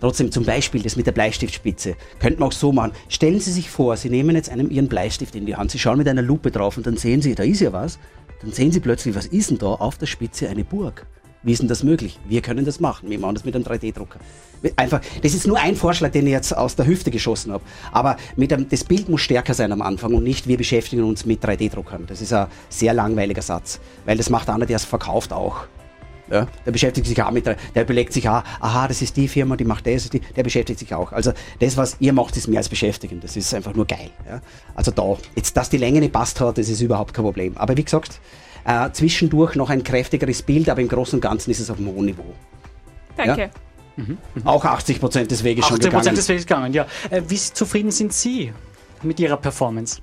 [0.00, 2.92] trotzdem zum Beispiel das mit der Bleistiftspitze, könnte man auch so machen.
[3.08, 5.98] Stellen Sie sich vor, Sie nehmen jetzt einem Ihren Bleistift in die Hand, Sie schauen
[5.98, 7.98] mit einer Lupe drauf und dann sehen Sie, da ist ja was.
[8.42, 11.06] Dann sehen Sie plötzlich, was ist denn da auf der Spitze eine Burg?
[11.42, 12.18] Wie ist denn das möglich?
[12.28, 13.08] Wir können das machen.
[13.08, 14.18] Wir machen das mit einem 3D-Drucker.
[14.76, 17.64] Einfach, das ist nur ein Vorschlag, den ich jetzt aus der Hüfte geschossen habe.
[17.92, 21.24] Aber mit einem, das Bild muss stärker sein am Anfang und nicht, wir beschäftigen uns
[21.24, 22.06] mit 3D-Druckern.
[22.06, 25.66] Das ist ein sehr langweiliger Satz, weil das macht einer, der es verkauft, auch.
[26.30, 29.26] Ja, der beschäftigt sich auch mit, der der überlegt sich auch, aha, das ist die
[29.26, 31.12] Firma, die macht das, die, der beschäftigt sich auch.
[31.12, 33.20] Also das, was ihr macht, ist mehr als beschäftigen.
[33.20, 34.10] Das ist einfach nur geil.
[34.28, 34.40] Ja.
[34.74, 37.56] Also da, jetzt, dass die Länge nicht passt hat, das ist überhaupt kein Problem.
[37.56, 38.20] Aber wie gesagt,
[38.64, 41.88] äh, zwischendurch noch ein kräftigeres Bild, aber im Großen und Ganzen ist es auf einem
[41.88, 42.34] hohen Niveau.
[43.16, 43.50] Danke.
[43.96, 44.04] Ja.
[44.44, 46.00] Auch 80 Prozent des Weges schon 18 gegangen.
[46.00, 46.86] Prozent des Weges gegangen, ja.
[47.10, 48.52] Äh, wie zufrieden sind Sie
[49.02, 50.00] mit Ihrer Performance?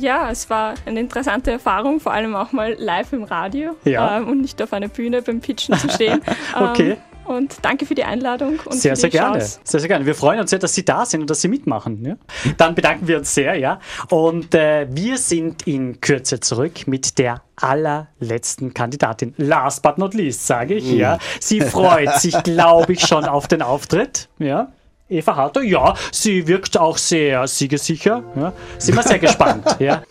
[0.00, 4.18] Ja, es war eine interessante Erfahrung, vor allem auch mal live im Radio Ja.
[4.18, 6.20] ähm, und nicht auf einer Bühne beim Pitchen zu stehen.
[6.54, 6.90] Okay.
[6.92, 6.96] Ähm,
[7.28, 9.38] und danke für die Einladung und Sehr, für sehr gerne.
[9.38, 9.60] Chance.
[9.62, 10.06] Sehr, sehr gerne.
[10.06, 12.02] Wir freuen uns sehr, dass Sie da sind und dass Sie mitmachen.
[12.02, 12.16] Ja?
[12.56, 13.80] Dann bedanken wir uns sehr, ja.
[14.08, 19.34] Und äh, wir sind in Kürze zurück mit der allerletzten Kandidatin.
[19.36, 21.18] Last but not least, sage ich, ja.
[21.38, 24.72] Sie freut sich, glaube ich, schon auf den Auftritt, ja.
[25.10, 28.22] Eva Harter, ja, sie wirkt auch sehr siegesicher.
[28.36, 28.52] Ja.
[28.78, 29.64] Sind wir sehr gespannt.
[29.78, 30.02] Ja.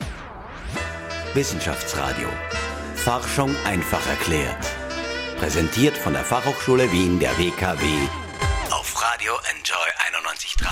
[1.34, 2.28] Wissenschaftsradio.
[2.96, 4.58] Forschung einfach erklärt.
[5.40, 7.86] Präsentiert von der Fachhochschule Wien der WKW.
[8.72, 10.68] Auf Radio Enjoy 91.3.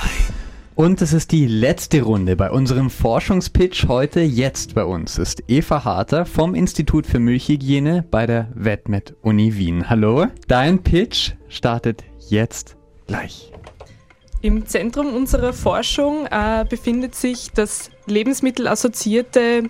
[0.76, 4.22] Und es ist die letzte Runde bei unserem Forschungspitch heute.
[4.22, 9.90] Jetzt bei uns ist Eva Harter vom Institut für Milchhygiene bei der WetMed Uni Wien.
[9.90, 12.76] Hallo, dein Pitch startet jetzt
[13.08, 13.52] gleich.
[14.41, 19.63] Im Zentrum unserer Forschung äh, befindet sich das lebensmittelassoziierte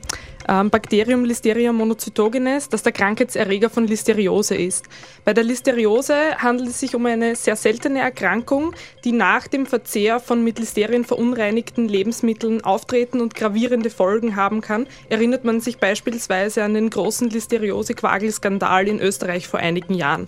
[0.47, 4.85] ähm, Bakterium Listeria monocytogenes, das der Krankheitserreger von Listeriose ist.
[5.23, 10.19] Bei der Listeriose handelt es sich um eine sehr seltene Erkrankung, die nach dem Verzehr
[10.19, 14.87] von mit Listerien verunreinigten Lebensmitteln auftreten und gravierende Folgen haben kann.
[15.09, 20.27] Erinnert man sich beispielsweise an den großen Listeriose-Quagel-Skandal in Österreich vor einigen Jahren.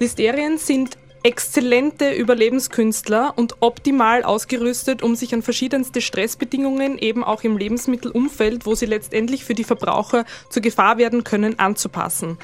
[0.00, 7.56] Listerien sind exzellente Überlebenskünstler und optimal ausgerüstet, um sich an verschiedenste Stressbedingungen, eben auch im
[7.56, 12.36] Lebensmittelumfeld, wo sie letztendlich für die Verbraucher zur Gefahr werden können, anzupassen.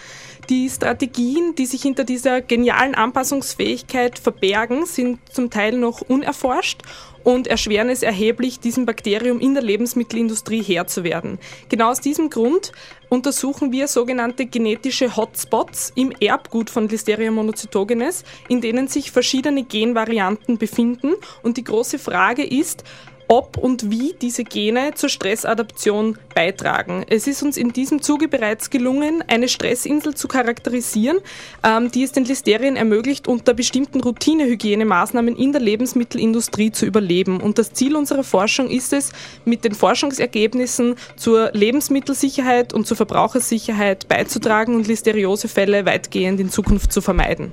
[0.50, 6.82] Die Strategien, die sich hinter dieser genialen Anpassungsfähigkeit verbergen, sind zum Teil noch unerforscht
[7.22, 11.38] und erschweren es erheblich, diesem Bakterium in der Lebensmittelindustrie Herr zu werden.
[11.68, 12.72] Genau aus diesem Grund
[13.10, 20.58] untersuchen wir sogenannte genetische Hotspots im Erbgut von Listeria monocytogenes, in denen sich verschiedene Genvarianten
[20.58, 21.12] befinden.
[21.44, 22.82] Und die große Frage ist,
[23.30, 27.04] ob und wie diese Gene zur Stressadaption beitragen.
[27.08, 31.18] Es ist uns in diesem Zuge bereits gelungen, eine Stressinsel zu charakterisieren,
[31.62, 37.40] ähm, die es den Listerien ermöglicht, unter bestimmten Routinehygienemaaßnahmen in der Lebensmittelindustrie zu überleben.
[37.40, 39.12] Und das Ziel unserer Forschung ist es,
[39.44, 47.00] mit den Forschungsergebnissen zur Lebensmittelsicherheit und zur Verbrauchersicherheit beizutragen und Listeriosefälle weitgehend in Zukunft zu
[47.00, 47.52] vermeiden.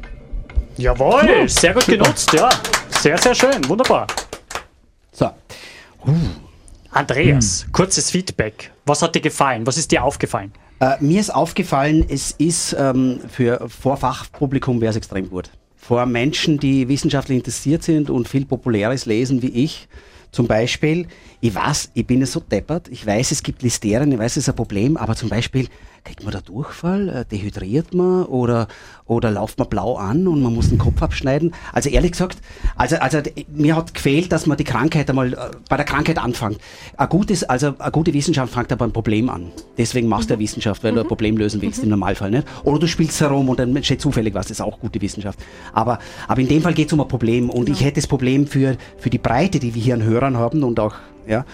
[0.78, 2.50] Jawohl, sehr gut genutzt, ja.
[2.90, 4.08] Sehr, sehr schön, wunderbar.
[5.12, 5.30] So.
[6.92, 8.72] Andreas, kurzes Feedback.
[8.86, 9.68] Was hat dir gefallen?
[9.68, 10.52] Was ist dir aufgefallen?
[10.80, 15.50] Äh, mir ist aufgefallen, es ist ähm, für Vorfachpublikum wäre es extrem gut.
[15.76, 19.88] Vor Menschen, die wissenschaftlich interessiert sind und viel Populäres lesen wie ich,
[20.32, 21.08] zum Beispiel,
[21.40, 24.38] ich weiß, ich bin ja so deppert, ich weiß, es gibt Listerien, ich weiß, es
[24.38, 25.68] ist ein Problem, aber zum Beispiel,
[26.08, 28.68] kriegt man da Durchfall, äh, dehydriert man oder,
[29.06, 31.54] oder läuft man blau an und man muss den Kopf abschneiden?
[31.74, 32.38] Also ehrlich gesagt,
[32.78, 33.20] also, also
[33.50, 35.38] mir hat gefehlt, dass man die Krankheit einmal äh,
[35.70, 36.60] bei der Krankheit anfängt.
[36.96, 39.52] Ein gutes, also eine gute Wissenschaft fängt aber ein Problem an.
[39.78, 42.48] Deswegen machst du ja Wissenschaft, weil du ein Problem lösen willst im Normalfall nicht.
[42.64, 45.40] Oder du spielst herum und dann steht zufällig was, das ist auch gute Wissenschaft.
[45.74, 48.48] Aber, aber in dem Fall geht es um ein Problem und ich hätte das Problem
[48.48, 50.96] für, für die Breite, die wir hier an Hörern haben und auch,
[51.28, 51.46] ja,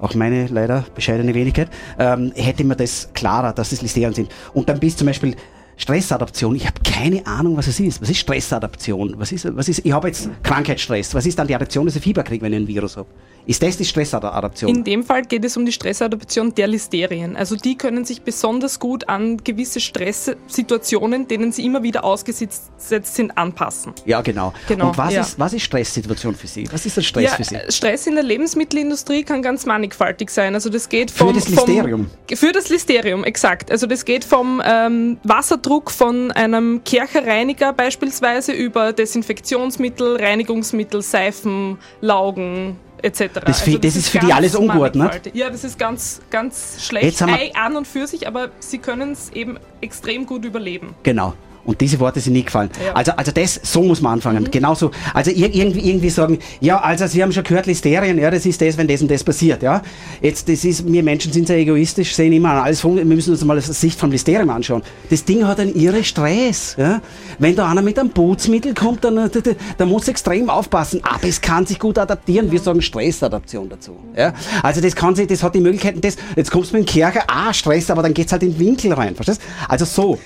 [0.00, 4.30] auch meine leider bescheidene Wenigkeit, ähm, hätte man das klarer, dass es Listerien sind.
[4.52, 5.36] Und dann bis zum Beispiel
[5.76, 6.54] Stressadaption.
[6.54, 8.00] Ich habe keine Ahnung, was es ist.
[8.00, 9.14] Was ist Stressadaption?
[9.18, 11.14] Was ist, was ist, ich habe jetzt Krankheitsstress.
[11.14, 13.08] Was ist dann die Adaption, dass ich Fieber kriege, wenn ich ein Virus habe?
[13.46, 14.70] Ist das die Stressadaption?
[14.70, 17.36] In dem Fall geht es um die Stressadaption der Listerien.
[17.36, 23.36] Also die können sich besonders gut an gewisse Stresssituationen, denen sie immer wieder ausgesetzt sind,
[23.36, 23.92] anpassen.
[24.06, 24.54] ja, genau.
[24.66, 25.20] Genau, Und was, ja.
[25.20, 26.66] ist, was ist Stresssituation für Sie?
[26.72, 27.58] Was ist der Stress ja, für Sie?
[27.68, 30.54] Stress in der Lebensmittelindustrie kann ganz mannigfaltig sein.
[30.54, 32.08] Also das geht Für vom, das Listerium.
[32.28, 33.70] Vom, für das Listerium, exakt.
[33.70, 42.78] Also das geht vom ähm, Wasserdruck von einem Kercherreiniger beispielsweise über Desinfektionsmittel, Reinigungsmittel, Seifen, Laugen
[43.04, 43.40] etc.
[43.44, 45.10] Das fi- das ist für die alles ungut, ne?
[45.34, 48.48] Ja, das ist ganz, ganz Jetzt schlecht haben wir- Ei an und für sich, aber
[48.60, 50.94] sie können es eben extrem gut überleben.
[51.02, 51.34] Genau.
[51.64, 52.70] Und diese Worte sind nie gefallen.
[52.84, 52.92] Ja.
[52.92, 54.44] Also, also das, so muss man anfangen.
[54.44, 54.50] Mhm.
[54.50, 54.90] Genauso.
[55.14, 58.60] Also ir irgendwie, irgendwie sagen, ja, also Sie haben schon gehört, Listerien, ja, das ist
[58.60, 59.82] das, wenn das und das passiert, ja.
[60.20, 63.56] Jetzt, das ist, wir Menschen sind sehr egoistisch, sehen immer alles wir müssen uns mal
[63.56, 64.82] aus Sicht vom Listerium anschauen.
[65.08, 67.00] Das Ding hat einen irre Stress, ja.
[67.38, 69.30] Wenn da einer mit einem Putzmittel kommt, dann, äh,
[69.78, 71.00] dann, muss extrem aufpassen.
[71.02, 72.50] Aber es kann sich gut adaptieren.
[72.50, 74.34] Wir sagen Stressadaption dazu, ja.
[74.62, 77.22] Also das kann sich, das hat die Möglichkeiten, das, jetzt kommst du mit dem Kercher,
[77.26, 79.40] ah, Stress, aber dann geht's halt in den Winkel rein, verstehst?
[79.68, 80.18] Also so.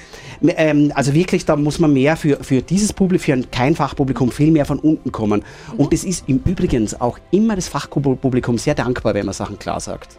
[0.46, 4.30] Ähm, also wirklich, da muss man mehr für, für dieses Publikum, für ein, kein Fachpublikum,
[4.30, 5.44] viel mehr von unten kommen.
[5.76, 9.80] Und es ist im Übrigen auch immer das Fachpublikum sehr dankbar, wenn man Sachen klar
[9.80, 10.16] sagt.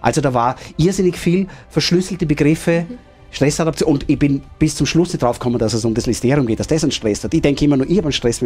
[0.00, 2.86] Also da war irrsinnig viel verschlüsselte Begriffe,
[3.32, 6.46] Stressadaption und ich bin bis zum Schluss nicht drauf gekommen, dass es um das Listerium
[6.46, 7.32] geht, dass das einen Stress hat.
[7.32, 8.40] Ich denke immer nur, ich habe einen Stress.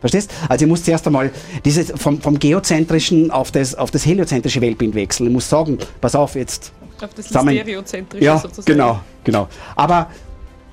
[0.00, 0.30] Verstehst?
[0.48, 1.30] Also ich muss zuerst einmal
[1.64, 5.28] dieses vom, vom geozentrischen auf das, auf das heliozentrische Weltbild wechseln.
[5.28, 8.66] Ich muss sagen, pass auf, jetzt Auf das Listeriozentrische ja, sozusagen.
[8.66, 9.48] genau, genau.
[9.74, 10.10] Aber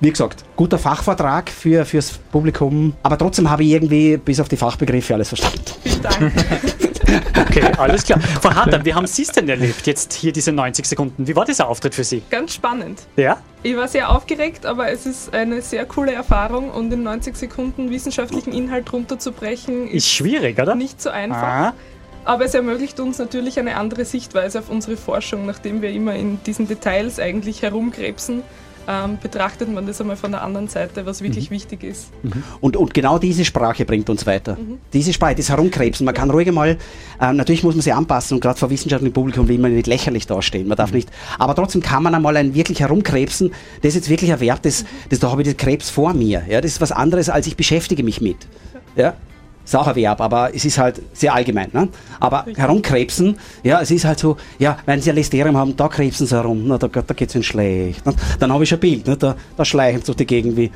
[0.00, 2.94] wie gesagt, guter Fachvortrag für, fürs Publikum.
[3.02, 5.62] Aber trotzdem habe ich irgendwie bis auf die Fachbegriffe alles verstanden.
[5.82, 6.32] Vielen Dank.
[7.36, 8.18] Okay, alles klar.
[8.20, 11.26] Frau Hartmann, wie haben Sie es denn erlebt, jetzt hier diese 90 Sekunden?
[11.26, 12.22] Wie war dieser Auftritt für Sie?
[12.30, 13.02] Ganz spannend.
[13.16, 13.38] Ja?
[13.62, 17.90] Ich war sehr aufgeregt, aber es ist eine sehr coole Erfahrung und in 90 Sekunden
[17.90, 20.74] wissenschaftlichen Inhalt runterzubrechen Ist schwierig, oder?
[20.74, 21.42] nicht so einfach.
[21.42, 21.72] Ah,
[22.24, 26.42] Aber es ermöglicht uns natürlich eine andere Sichtweise auf unsere Forschung, nachdem wir immer in
[26.44, 28.42] diesen Details eigentlich herumkrebsen.
[28.86, 32.10] Ähm, betrachtet man das einmal von der anderen Seite, was wirklich wichtig ist.
[32.60, 34.58] Und, und genau diese Sprache bringt uns weiter.
[34.92, 36.04] Diese Sprache, das Herumkrebsen.
[36.04, 36.76] Man kann ruhig mal,
[37.20, 40.26] ähm, natürlich muss man sie anpassen und gerade vor wissenschaftlichem Publikum will man nicht lächerlich
[40.26, 40.68] dastehen.
[40.68, 44.32] Man darf nicht, aber trotzdem kann man einmal ein wirklich Herumkrebsen, das ist jetzt wirklich
[44.32, 46.42] ein Verb, das, das, da habe ich den Krebs vor mir.
[46.48, 48.36] Ja, das ist was anderes, als ich beschäftige mich mit.
[48.96, 49.14] Ja.
[49.64, 51.70] Ist auch ein Verb, aber es ist halt sehr allgemein.
[51.72, 51.88] Ne?
[52.20, 56.26] Aber herumkrebsen, ja, es ist halt so, ja, wenn sie ein Listerium haben, da krebsen
[56.26, 58.04] sie herum, na, da, da geht es ihnen schlecht.
[58.04, 58.12] Ne?
[58.38, 59.16] Dann habe ich schon ein Bild, ne?
[59.16, 60.70] da, da schleichen sie durch die Gegend wie.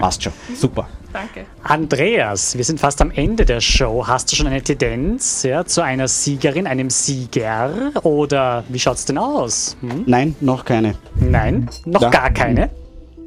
[0.00, 0.88] Passt schon, super.
[1.12, 1.46] Danke.
[1.62, 4.04] Andreas, wir sind fast am Ende der Show.
[4.04, 7.92] Hast du schon eine Tendenz ja, zu einer Siegerin, einem Sieger?
[8.02, 9.76] Oder wie schaut's denn aus?
[9.80, 10.02] Hm?
[10.06, 10.96] Nein, noch keine.
[11.14, 12.10] Nein, noch Ja.
[12.10, 12.70] gar keine.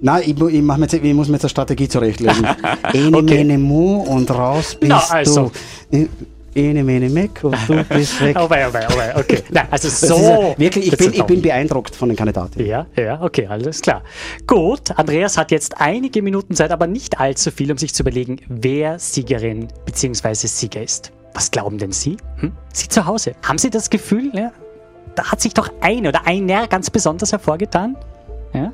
[0.02, 2.46] Nein, ich, ich, mach mir jetzt, ich muss mir jetzt eine Strategie zurechtlegen.
[2.94, 3.44] Ene, Okay.
[3.44, 5.52] mene, mu und raus bist Na, also.
[5.92, 6.08] du.
[6.56, 8.36] Ene, mene, meck und du bist weg.
[8.40, 9.44] Oh, wei, oh, wei, oh, wei, okay.
[9.52, 10.16] Nein, also so.
[10.16, 12.64] äh, wirklich, ich bin, ich bin beeindruckt von den Kandidaten.
[12.66, 14.02] Ja, ja, okay, alles klar.
[14.48, 18.38] Gut, Andreas hat jetzt einige Minuten Zeit, aber nicht allzu viel, um sich zu überlegen,
[18.48, 20.34] wer Siegerin bzw.
[20.48, 21.12] Sieger ist.
[21.36, 22.18] Was glauben denn Sie?
[22.40, 22.52] Hm?
[22.74, 23.34] Sie zu Hause.
[23.48, 24.52] Haben Sie das Gefühl, ja,
[25.14, 27.96] da hat sich doch eine oder einer ganz besonders hervorgetan?
[28.56, 28.74] Ja?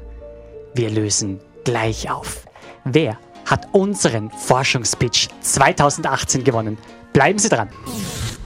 [0.75, 2.45] Wir lösen gleich auf.
[2.83, 6.77] Wer hat unseren Forschungspitch 2018 gewonnen?
[7.13, 7.69] Bleiben Sie dran.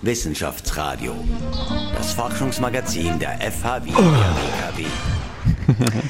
[0.02, 1.14] Wissenschaftsradio.
[1.96, 4.86] Das Forschungsmagazin der FH Wien der WKW.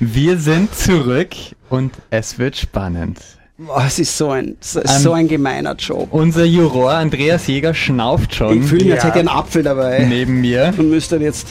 [0.00, 1.34] Wir sind zurück
[1.70, 3.18] und es wird spannend.
[3.58, 6.08] Boah, es ist so ein, so, Ähm, so ein gemeiner Job.
[6.12, 9.08] Unser Juror Andreas Jäger schnauft schon Ich fühle mich, als Ja.
[9.08, 10.72] hätte ich einen Apfel dabei neben mir.
[10.78, 11.48] und müsste jetzt.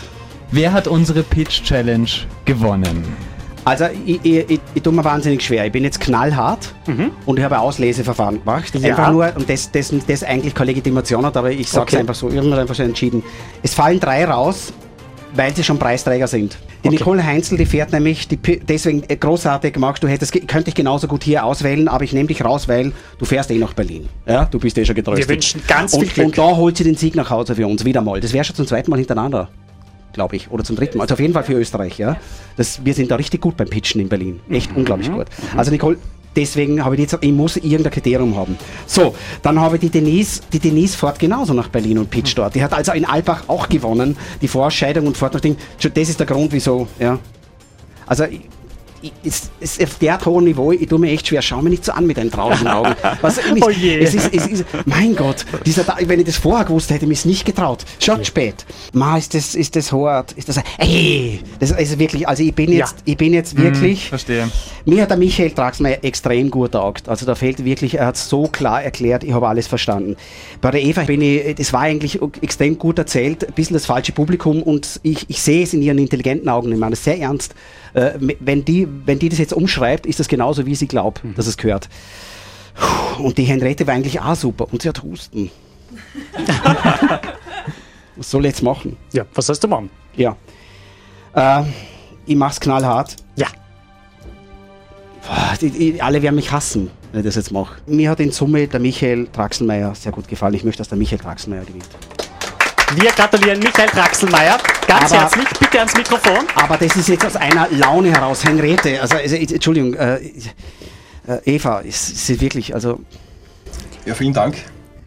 [0.52, 2.08] Wer hat unsere Pitch Challenge
[2.46, 3.04] gewonnen?
[3.68, 5.66] Also, ich, ich, ich, tue mir wahnsinnig schwer.
[5.66, 6.74] Ich bin jetzt knallhart
[7.26, 8.74] und ich habe ein Ausleseverfahren gemacht.
[8.76, 8.90] Ja.
[8.90, 11.98] Einfach nur, und das, das, das eigentlich keine Legitimation hat, aber ich sage es Okay.
[11.98, 12.30] einfach so.
[12.30, 13.24] Ich habe mir einfach so entschieden.
[13.64, 14.72] Es fallen drei raus,
[15.36, 16.58] weil sie schon Preisträger sind.
[16.84, 16.98] Die Okay.
[16.98, 21.08] Nicole Heinzel, die fährt nämlich, die, deswegen äh, großartig gemacht, du hättest, könnte ich genauso
[21.08, 24.08] gut hier auswählen, aber ich nehme dich raus, weil du fährst eh nach Berlin.
[24.26, 25.28] Ja, du bist eh schon getröstet.
[25.28, 26.28] Wir wünschen ganz viel und, Glück.
[26.28, 28.22] Und da holt sie den Sieg nach Hause für uns, wieder mal.
[28.22, 29.50] Das wäre schon zum zweiten Mal hintereinander
[30.18, 31.04] glaube ich, oder zum dritten Mal.
[31.04, 32.18] Also auf jeden Fall für Österreich, ja.
[32.58, 34.40] Das, wir sind da richtig gut beim Pitchen in Berlin.
[34.50, 35.28] Echt unglaublich gut.
[35.56, 35.98] Also Nicole,
[36.36, 38.58] deswegen habe ich jetzt, ich muss irgendein Kriterium haben.
[38.88, 42.56] So, dann habe ich die Denise, die Denise fährt genauso nach Berlin und pitcht dort.
[42.56, 45.56] Die hat also in Albach auch gewonnen, die Vorscheidung und fährt nach Ding.
[45.80, 47.20] Das ist der Grund, wieso, ja.
[48.08, 48.26] Also,
[49.24, 51.92] es ist auf der hohen Niveau, ich tue mir echt schwer, schau mir nicht so
[51.94, 52.96] an mit deinen traurigen Augen.
[53.22, 54.00] Was, Oh je.
[54.00, 57.20] Es ist, es ist, mein Gott, dieser, wenn ich das vorher gewusst hätte, hätte ich
[57.20, 57.86] es nicht getraut.
[58.00, 58.66] Schon spät.
[58.94, 60.32] Ma, ist das, ist das hart?
[60.34, 62.80] Ist das, ey, das ist wirklich, also ich bin Ja.
[62.80, 64.50] jetzt, ich bin jetzt wirklich, Verstehe.
[64.86, 67.08] mir hat der Michael Draxmeier extrem gut taugt.
[67.10, 70.16] Also da fehlt wirklich, er hat so klar erklärt, ich habe alles verstanden.
[70.62, 74.12] Bei der Eva bin ich, das war eigentlich extrem gut erzählt, ein bisschen das falsche
[74.12, 77.54] Publikum und ich, ich sehe es in ihren intelligenten Augen, ich meine das sehr ernst.
[77.98, 81.48] Äh, wenn, die, wenn die das jetzt umschreibt, ist das genauso, wie sie glaubt, dass
[81.48, 81.90] es gehört.
[83.18, 85.50] Und die Henriette war eigentlich auch super und sie hat Husten.
[88.16, 88.98] Was soll ich jetzt machen?
[89.14, 89.92] Ja, was sollst du machen?
[90.16, 90.36] Ja.
[91.36, 91.64] Äh,
[92.26, 93.16] ich mach's knallhart.
[93.36, 93.46] Ja.
[95.22, 97.80] Boah, die, die, alle werden mich hassen, wenn ich das jetzt mache.
[97.86, 100.56] Mir hat in Summe der Michael Draxelmeier sehr gut gefallen.
[100.56, 101.88] Ich möchte, dass der Michael Draxelmeier gewinnt.
[102.96, 105.48] Wir gratulieren Michael Draxelmeier ganz Aber- herzlich.
[105.60, 106.46] Bitte ans Mikrofon.
[106.56, 108.46] Aber das ist jetzt aus einer Laune heraus.
[108.46, 110.16] Henriette, also, also Entschuldigung, äh,
[111.28, 113.00] äh, Eva, ist, ist wirklich, also,
[114.06, 114.56] Ja, vielen Dank.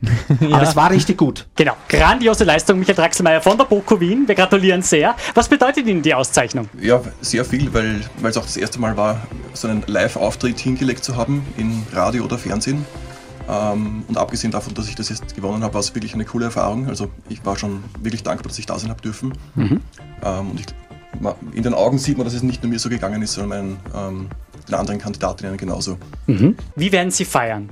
[0.40, 1.46] aber es war richtig gut.
[1.56, 1.76] Genau.
[1.88, 4.26] Grandiose Leistung, Michael Draxelmeier von der Boko Wien.
[4.26, 5.14] Wir gratulieren sehr.
[5.34, 6.70] Was bedeutet Ihnen die Auszeichnung?
[6.80, 11.04] Ja, sehr viel, weil weil es auch das erste Mal war, so einen Live-Auftritt hingelegt
[11.04, 12.86] zu haben in Radio oder Fernsehen.
[13.50, 16.44] Ähm, und abgesehen davon, dass ich das jetzt gewonnen habe, war es wirklich eine coole
[16.46, 16.88] Erfahrung.
[16.88, 19.32] Also ich war schon wirklich dankbar, dass ich da sein habe dürfen.
[19.56, 20.66] Ähm, und ich,
[21.52, 23.76] in den Augen sieht man, dass es nicht nur mir so gegangen ist, sondern meinen,
[23.94, 24.28] ähm,
[24.68, 25.98] den anderen Kandidatinnen genauso.
[26.76, 27.70] Wie werden Sie feiern?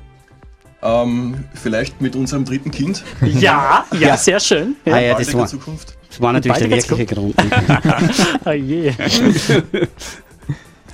[0.82, 3.04] Ähm, vielleicht mit unserem dritten Kind.
[3.22, 4.76] Ja, ja, sehr schön.
[4.84, 4.98] Ah, Ja.
[5.00, 5.42] ja, bald das war,
[6.08, 7.34] das war natürlich der wirkliche Grund.
[8.44, 8.92] Oh je.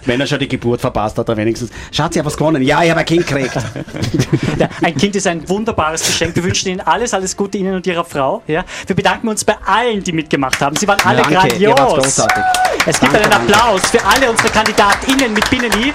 [0.06, 1.70] Wenn er schon die Geburt verpasst hat, er wenigstens.
[1.92, 2.62] Schatz, ich habe was gewonnen.
[2.62, 3.52] Ja, ich habe ein Kind gekriegt.
[4.58, 6.36] Ja, ein Kind ist ein wunderbares Geschenk.
[6.36, 8.42] Wir wünschen Ihnen alles, alles Gute Ihnen und Ihrer Frau.
[8.46, 8.64] Ja.
[8.86, 10.76] Wir bedanken uns bei allen, die mitgemacht haben.
[10.76, 11.74] Sie waren alle Danke, grandios.
[11.76, 12.44] großartig.
[12.86, 13.54] Es gibt Danke, einen danke.
[13.54, 15.94] Applaus für alle unsere KandidatInnen mit Binnenlied.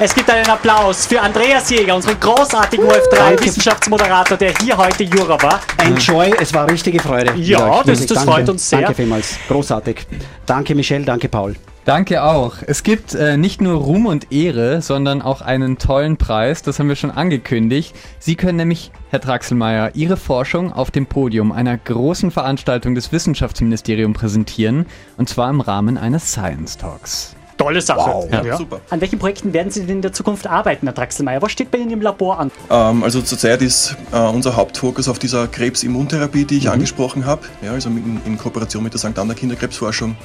[0.00, 3.00] Es gibt einen Applaus für Andreas Jäger, unseren großartigen Danke.
[3.14, 5.60] OF3-Wissenschaftsmoderator, der hier heute Juror war.
[5.78, 7.32] Enjoy, es war richtige Freude.
[7.36, 8.80] Ja, das- das danke, freut uns sehr.
[8.80, 9.36] Danke vielmals.
[9.48, 10.04] Großartig.
[10.46, 11.54] Danke, Michelle, danke, Paul.
[11.84, 12.56] Danke auch.
[12.66, 16.62] Es gibt äh, nicht nur Ruhm und Ehre, sondern auch einen tollen Preis.
[16.62, 17.94] Das haben wir schon angekündigt.
[18.18, 24.18] Sie können nämlich, Herr Draxelmeier, Ihre Forschung auf dem Podium einer großen Veranstaltung des Wissenschaftsministeriums
[24.18, 24.86] präsentieren.
[25.18, 27.36] Und zwar im Rahmen eines Science Talks.
[27.58, 28.28] Tolle Sache.
[28.30, 28.80] Ja, super.
[28.88, 31.42] An welchen Projekten werden Sie denn in der Zukunft arbeiten, Herr Draxelmeier?
[31.42, 32.50] Was steht bei Ihnen im Labor an?
[32.70, 37.72] Ähm, also zurzeit ist äh, unser Hauptfokus auf dieser Krebsimmuntherapie, die ich angesprochen habe, ja,
[37.72, 39.18] also in, in Kooperation mit der St.
[39.18, 40.16] Anna Kinderkrebsforschung,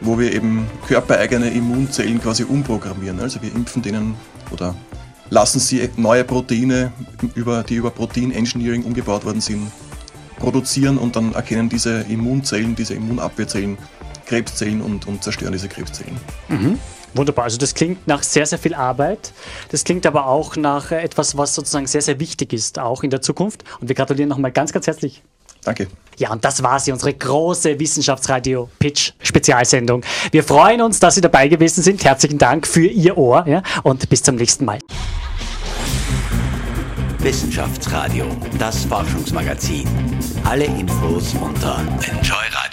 [0.00, 3.20] wo wir eben körpereigene Immunzellen quasi umprogrammieren.
[3.20, 4.14] Also wir impfen denen
[4.50, 4.74] oder
[5.30, 6.92] lassen sie neue Proteine,
[7.34, 9.70] über, die über Protein-Engineering umgebaut worden sind,
[10.38, 13.76] produzieren und dann erkennen diese Immunzellen, diese Immunabwehrzellen
[14.26, 16.18] Krebszellen und, und zerstören diese Krebszellen.
[17.14, 19.32] Wunderbar, also das klingt nach sehr, sehr viel Arbeit.
[19.70, 23.10] Das klingt aber auch nach äh, etwas, was sozusagen sehr, sehr wichtig ist, auch in
[23.10, 23.64] der Zukunft.
[23.80, 25.22] Und wir gratulieren nochmal ganz, ganz herzlich.
[25.64, 25.88] Danke.
[26.18, 30.02] Ja, und das war sie, unsere große Wissenschaftsradio-Pitch-Spezialsendung.
[30.32, 32.02] Wir freuen uns, dass Sie dabei gewesen sind.
[32.04, 34.80] Herzlichen Dank für Ihr Ohr ja, und bis zum nächsten Mal.
[37.20, 38.26] Wissenschaftsradio,
[38.58, 39.86] das Forschungsmagazin.
[40.44, 42.67] Alle Infos unter enjoyradio.at.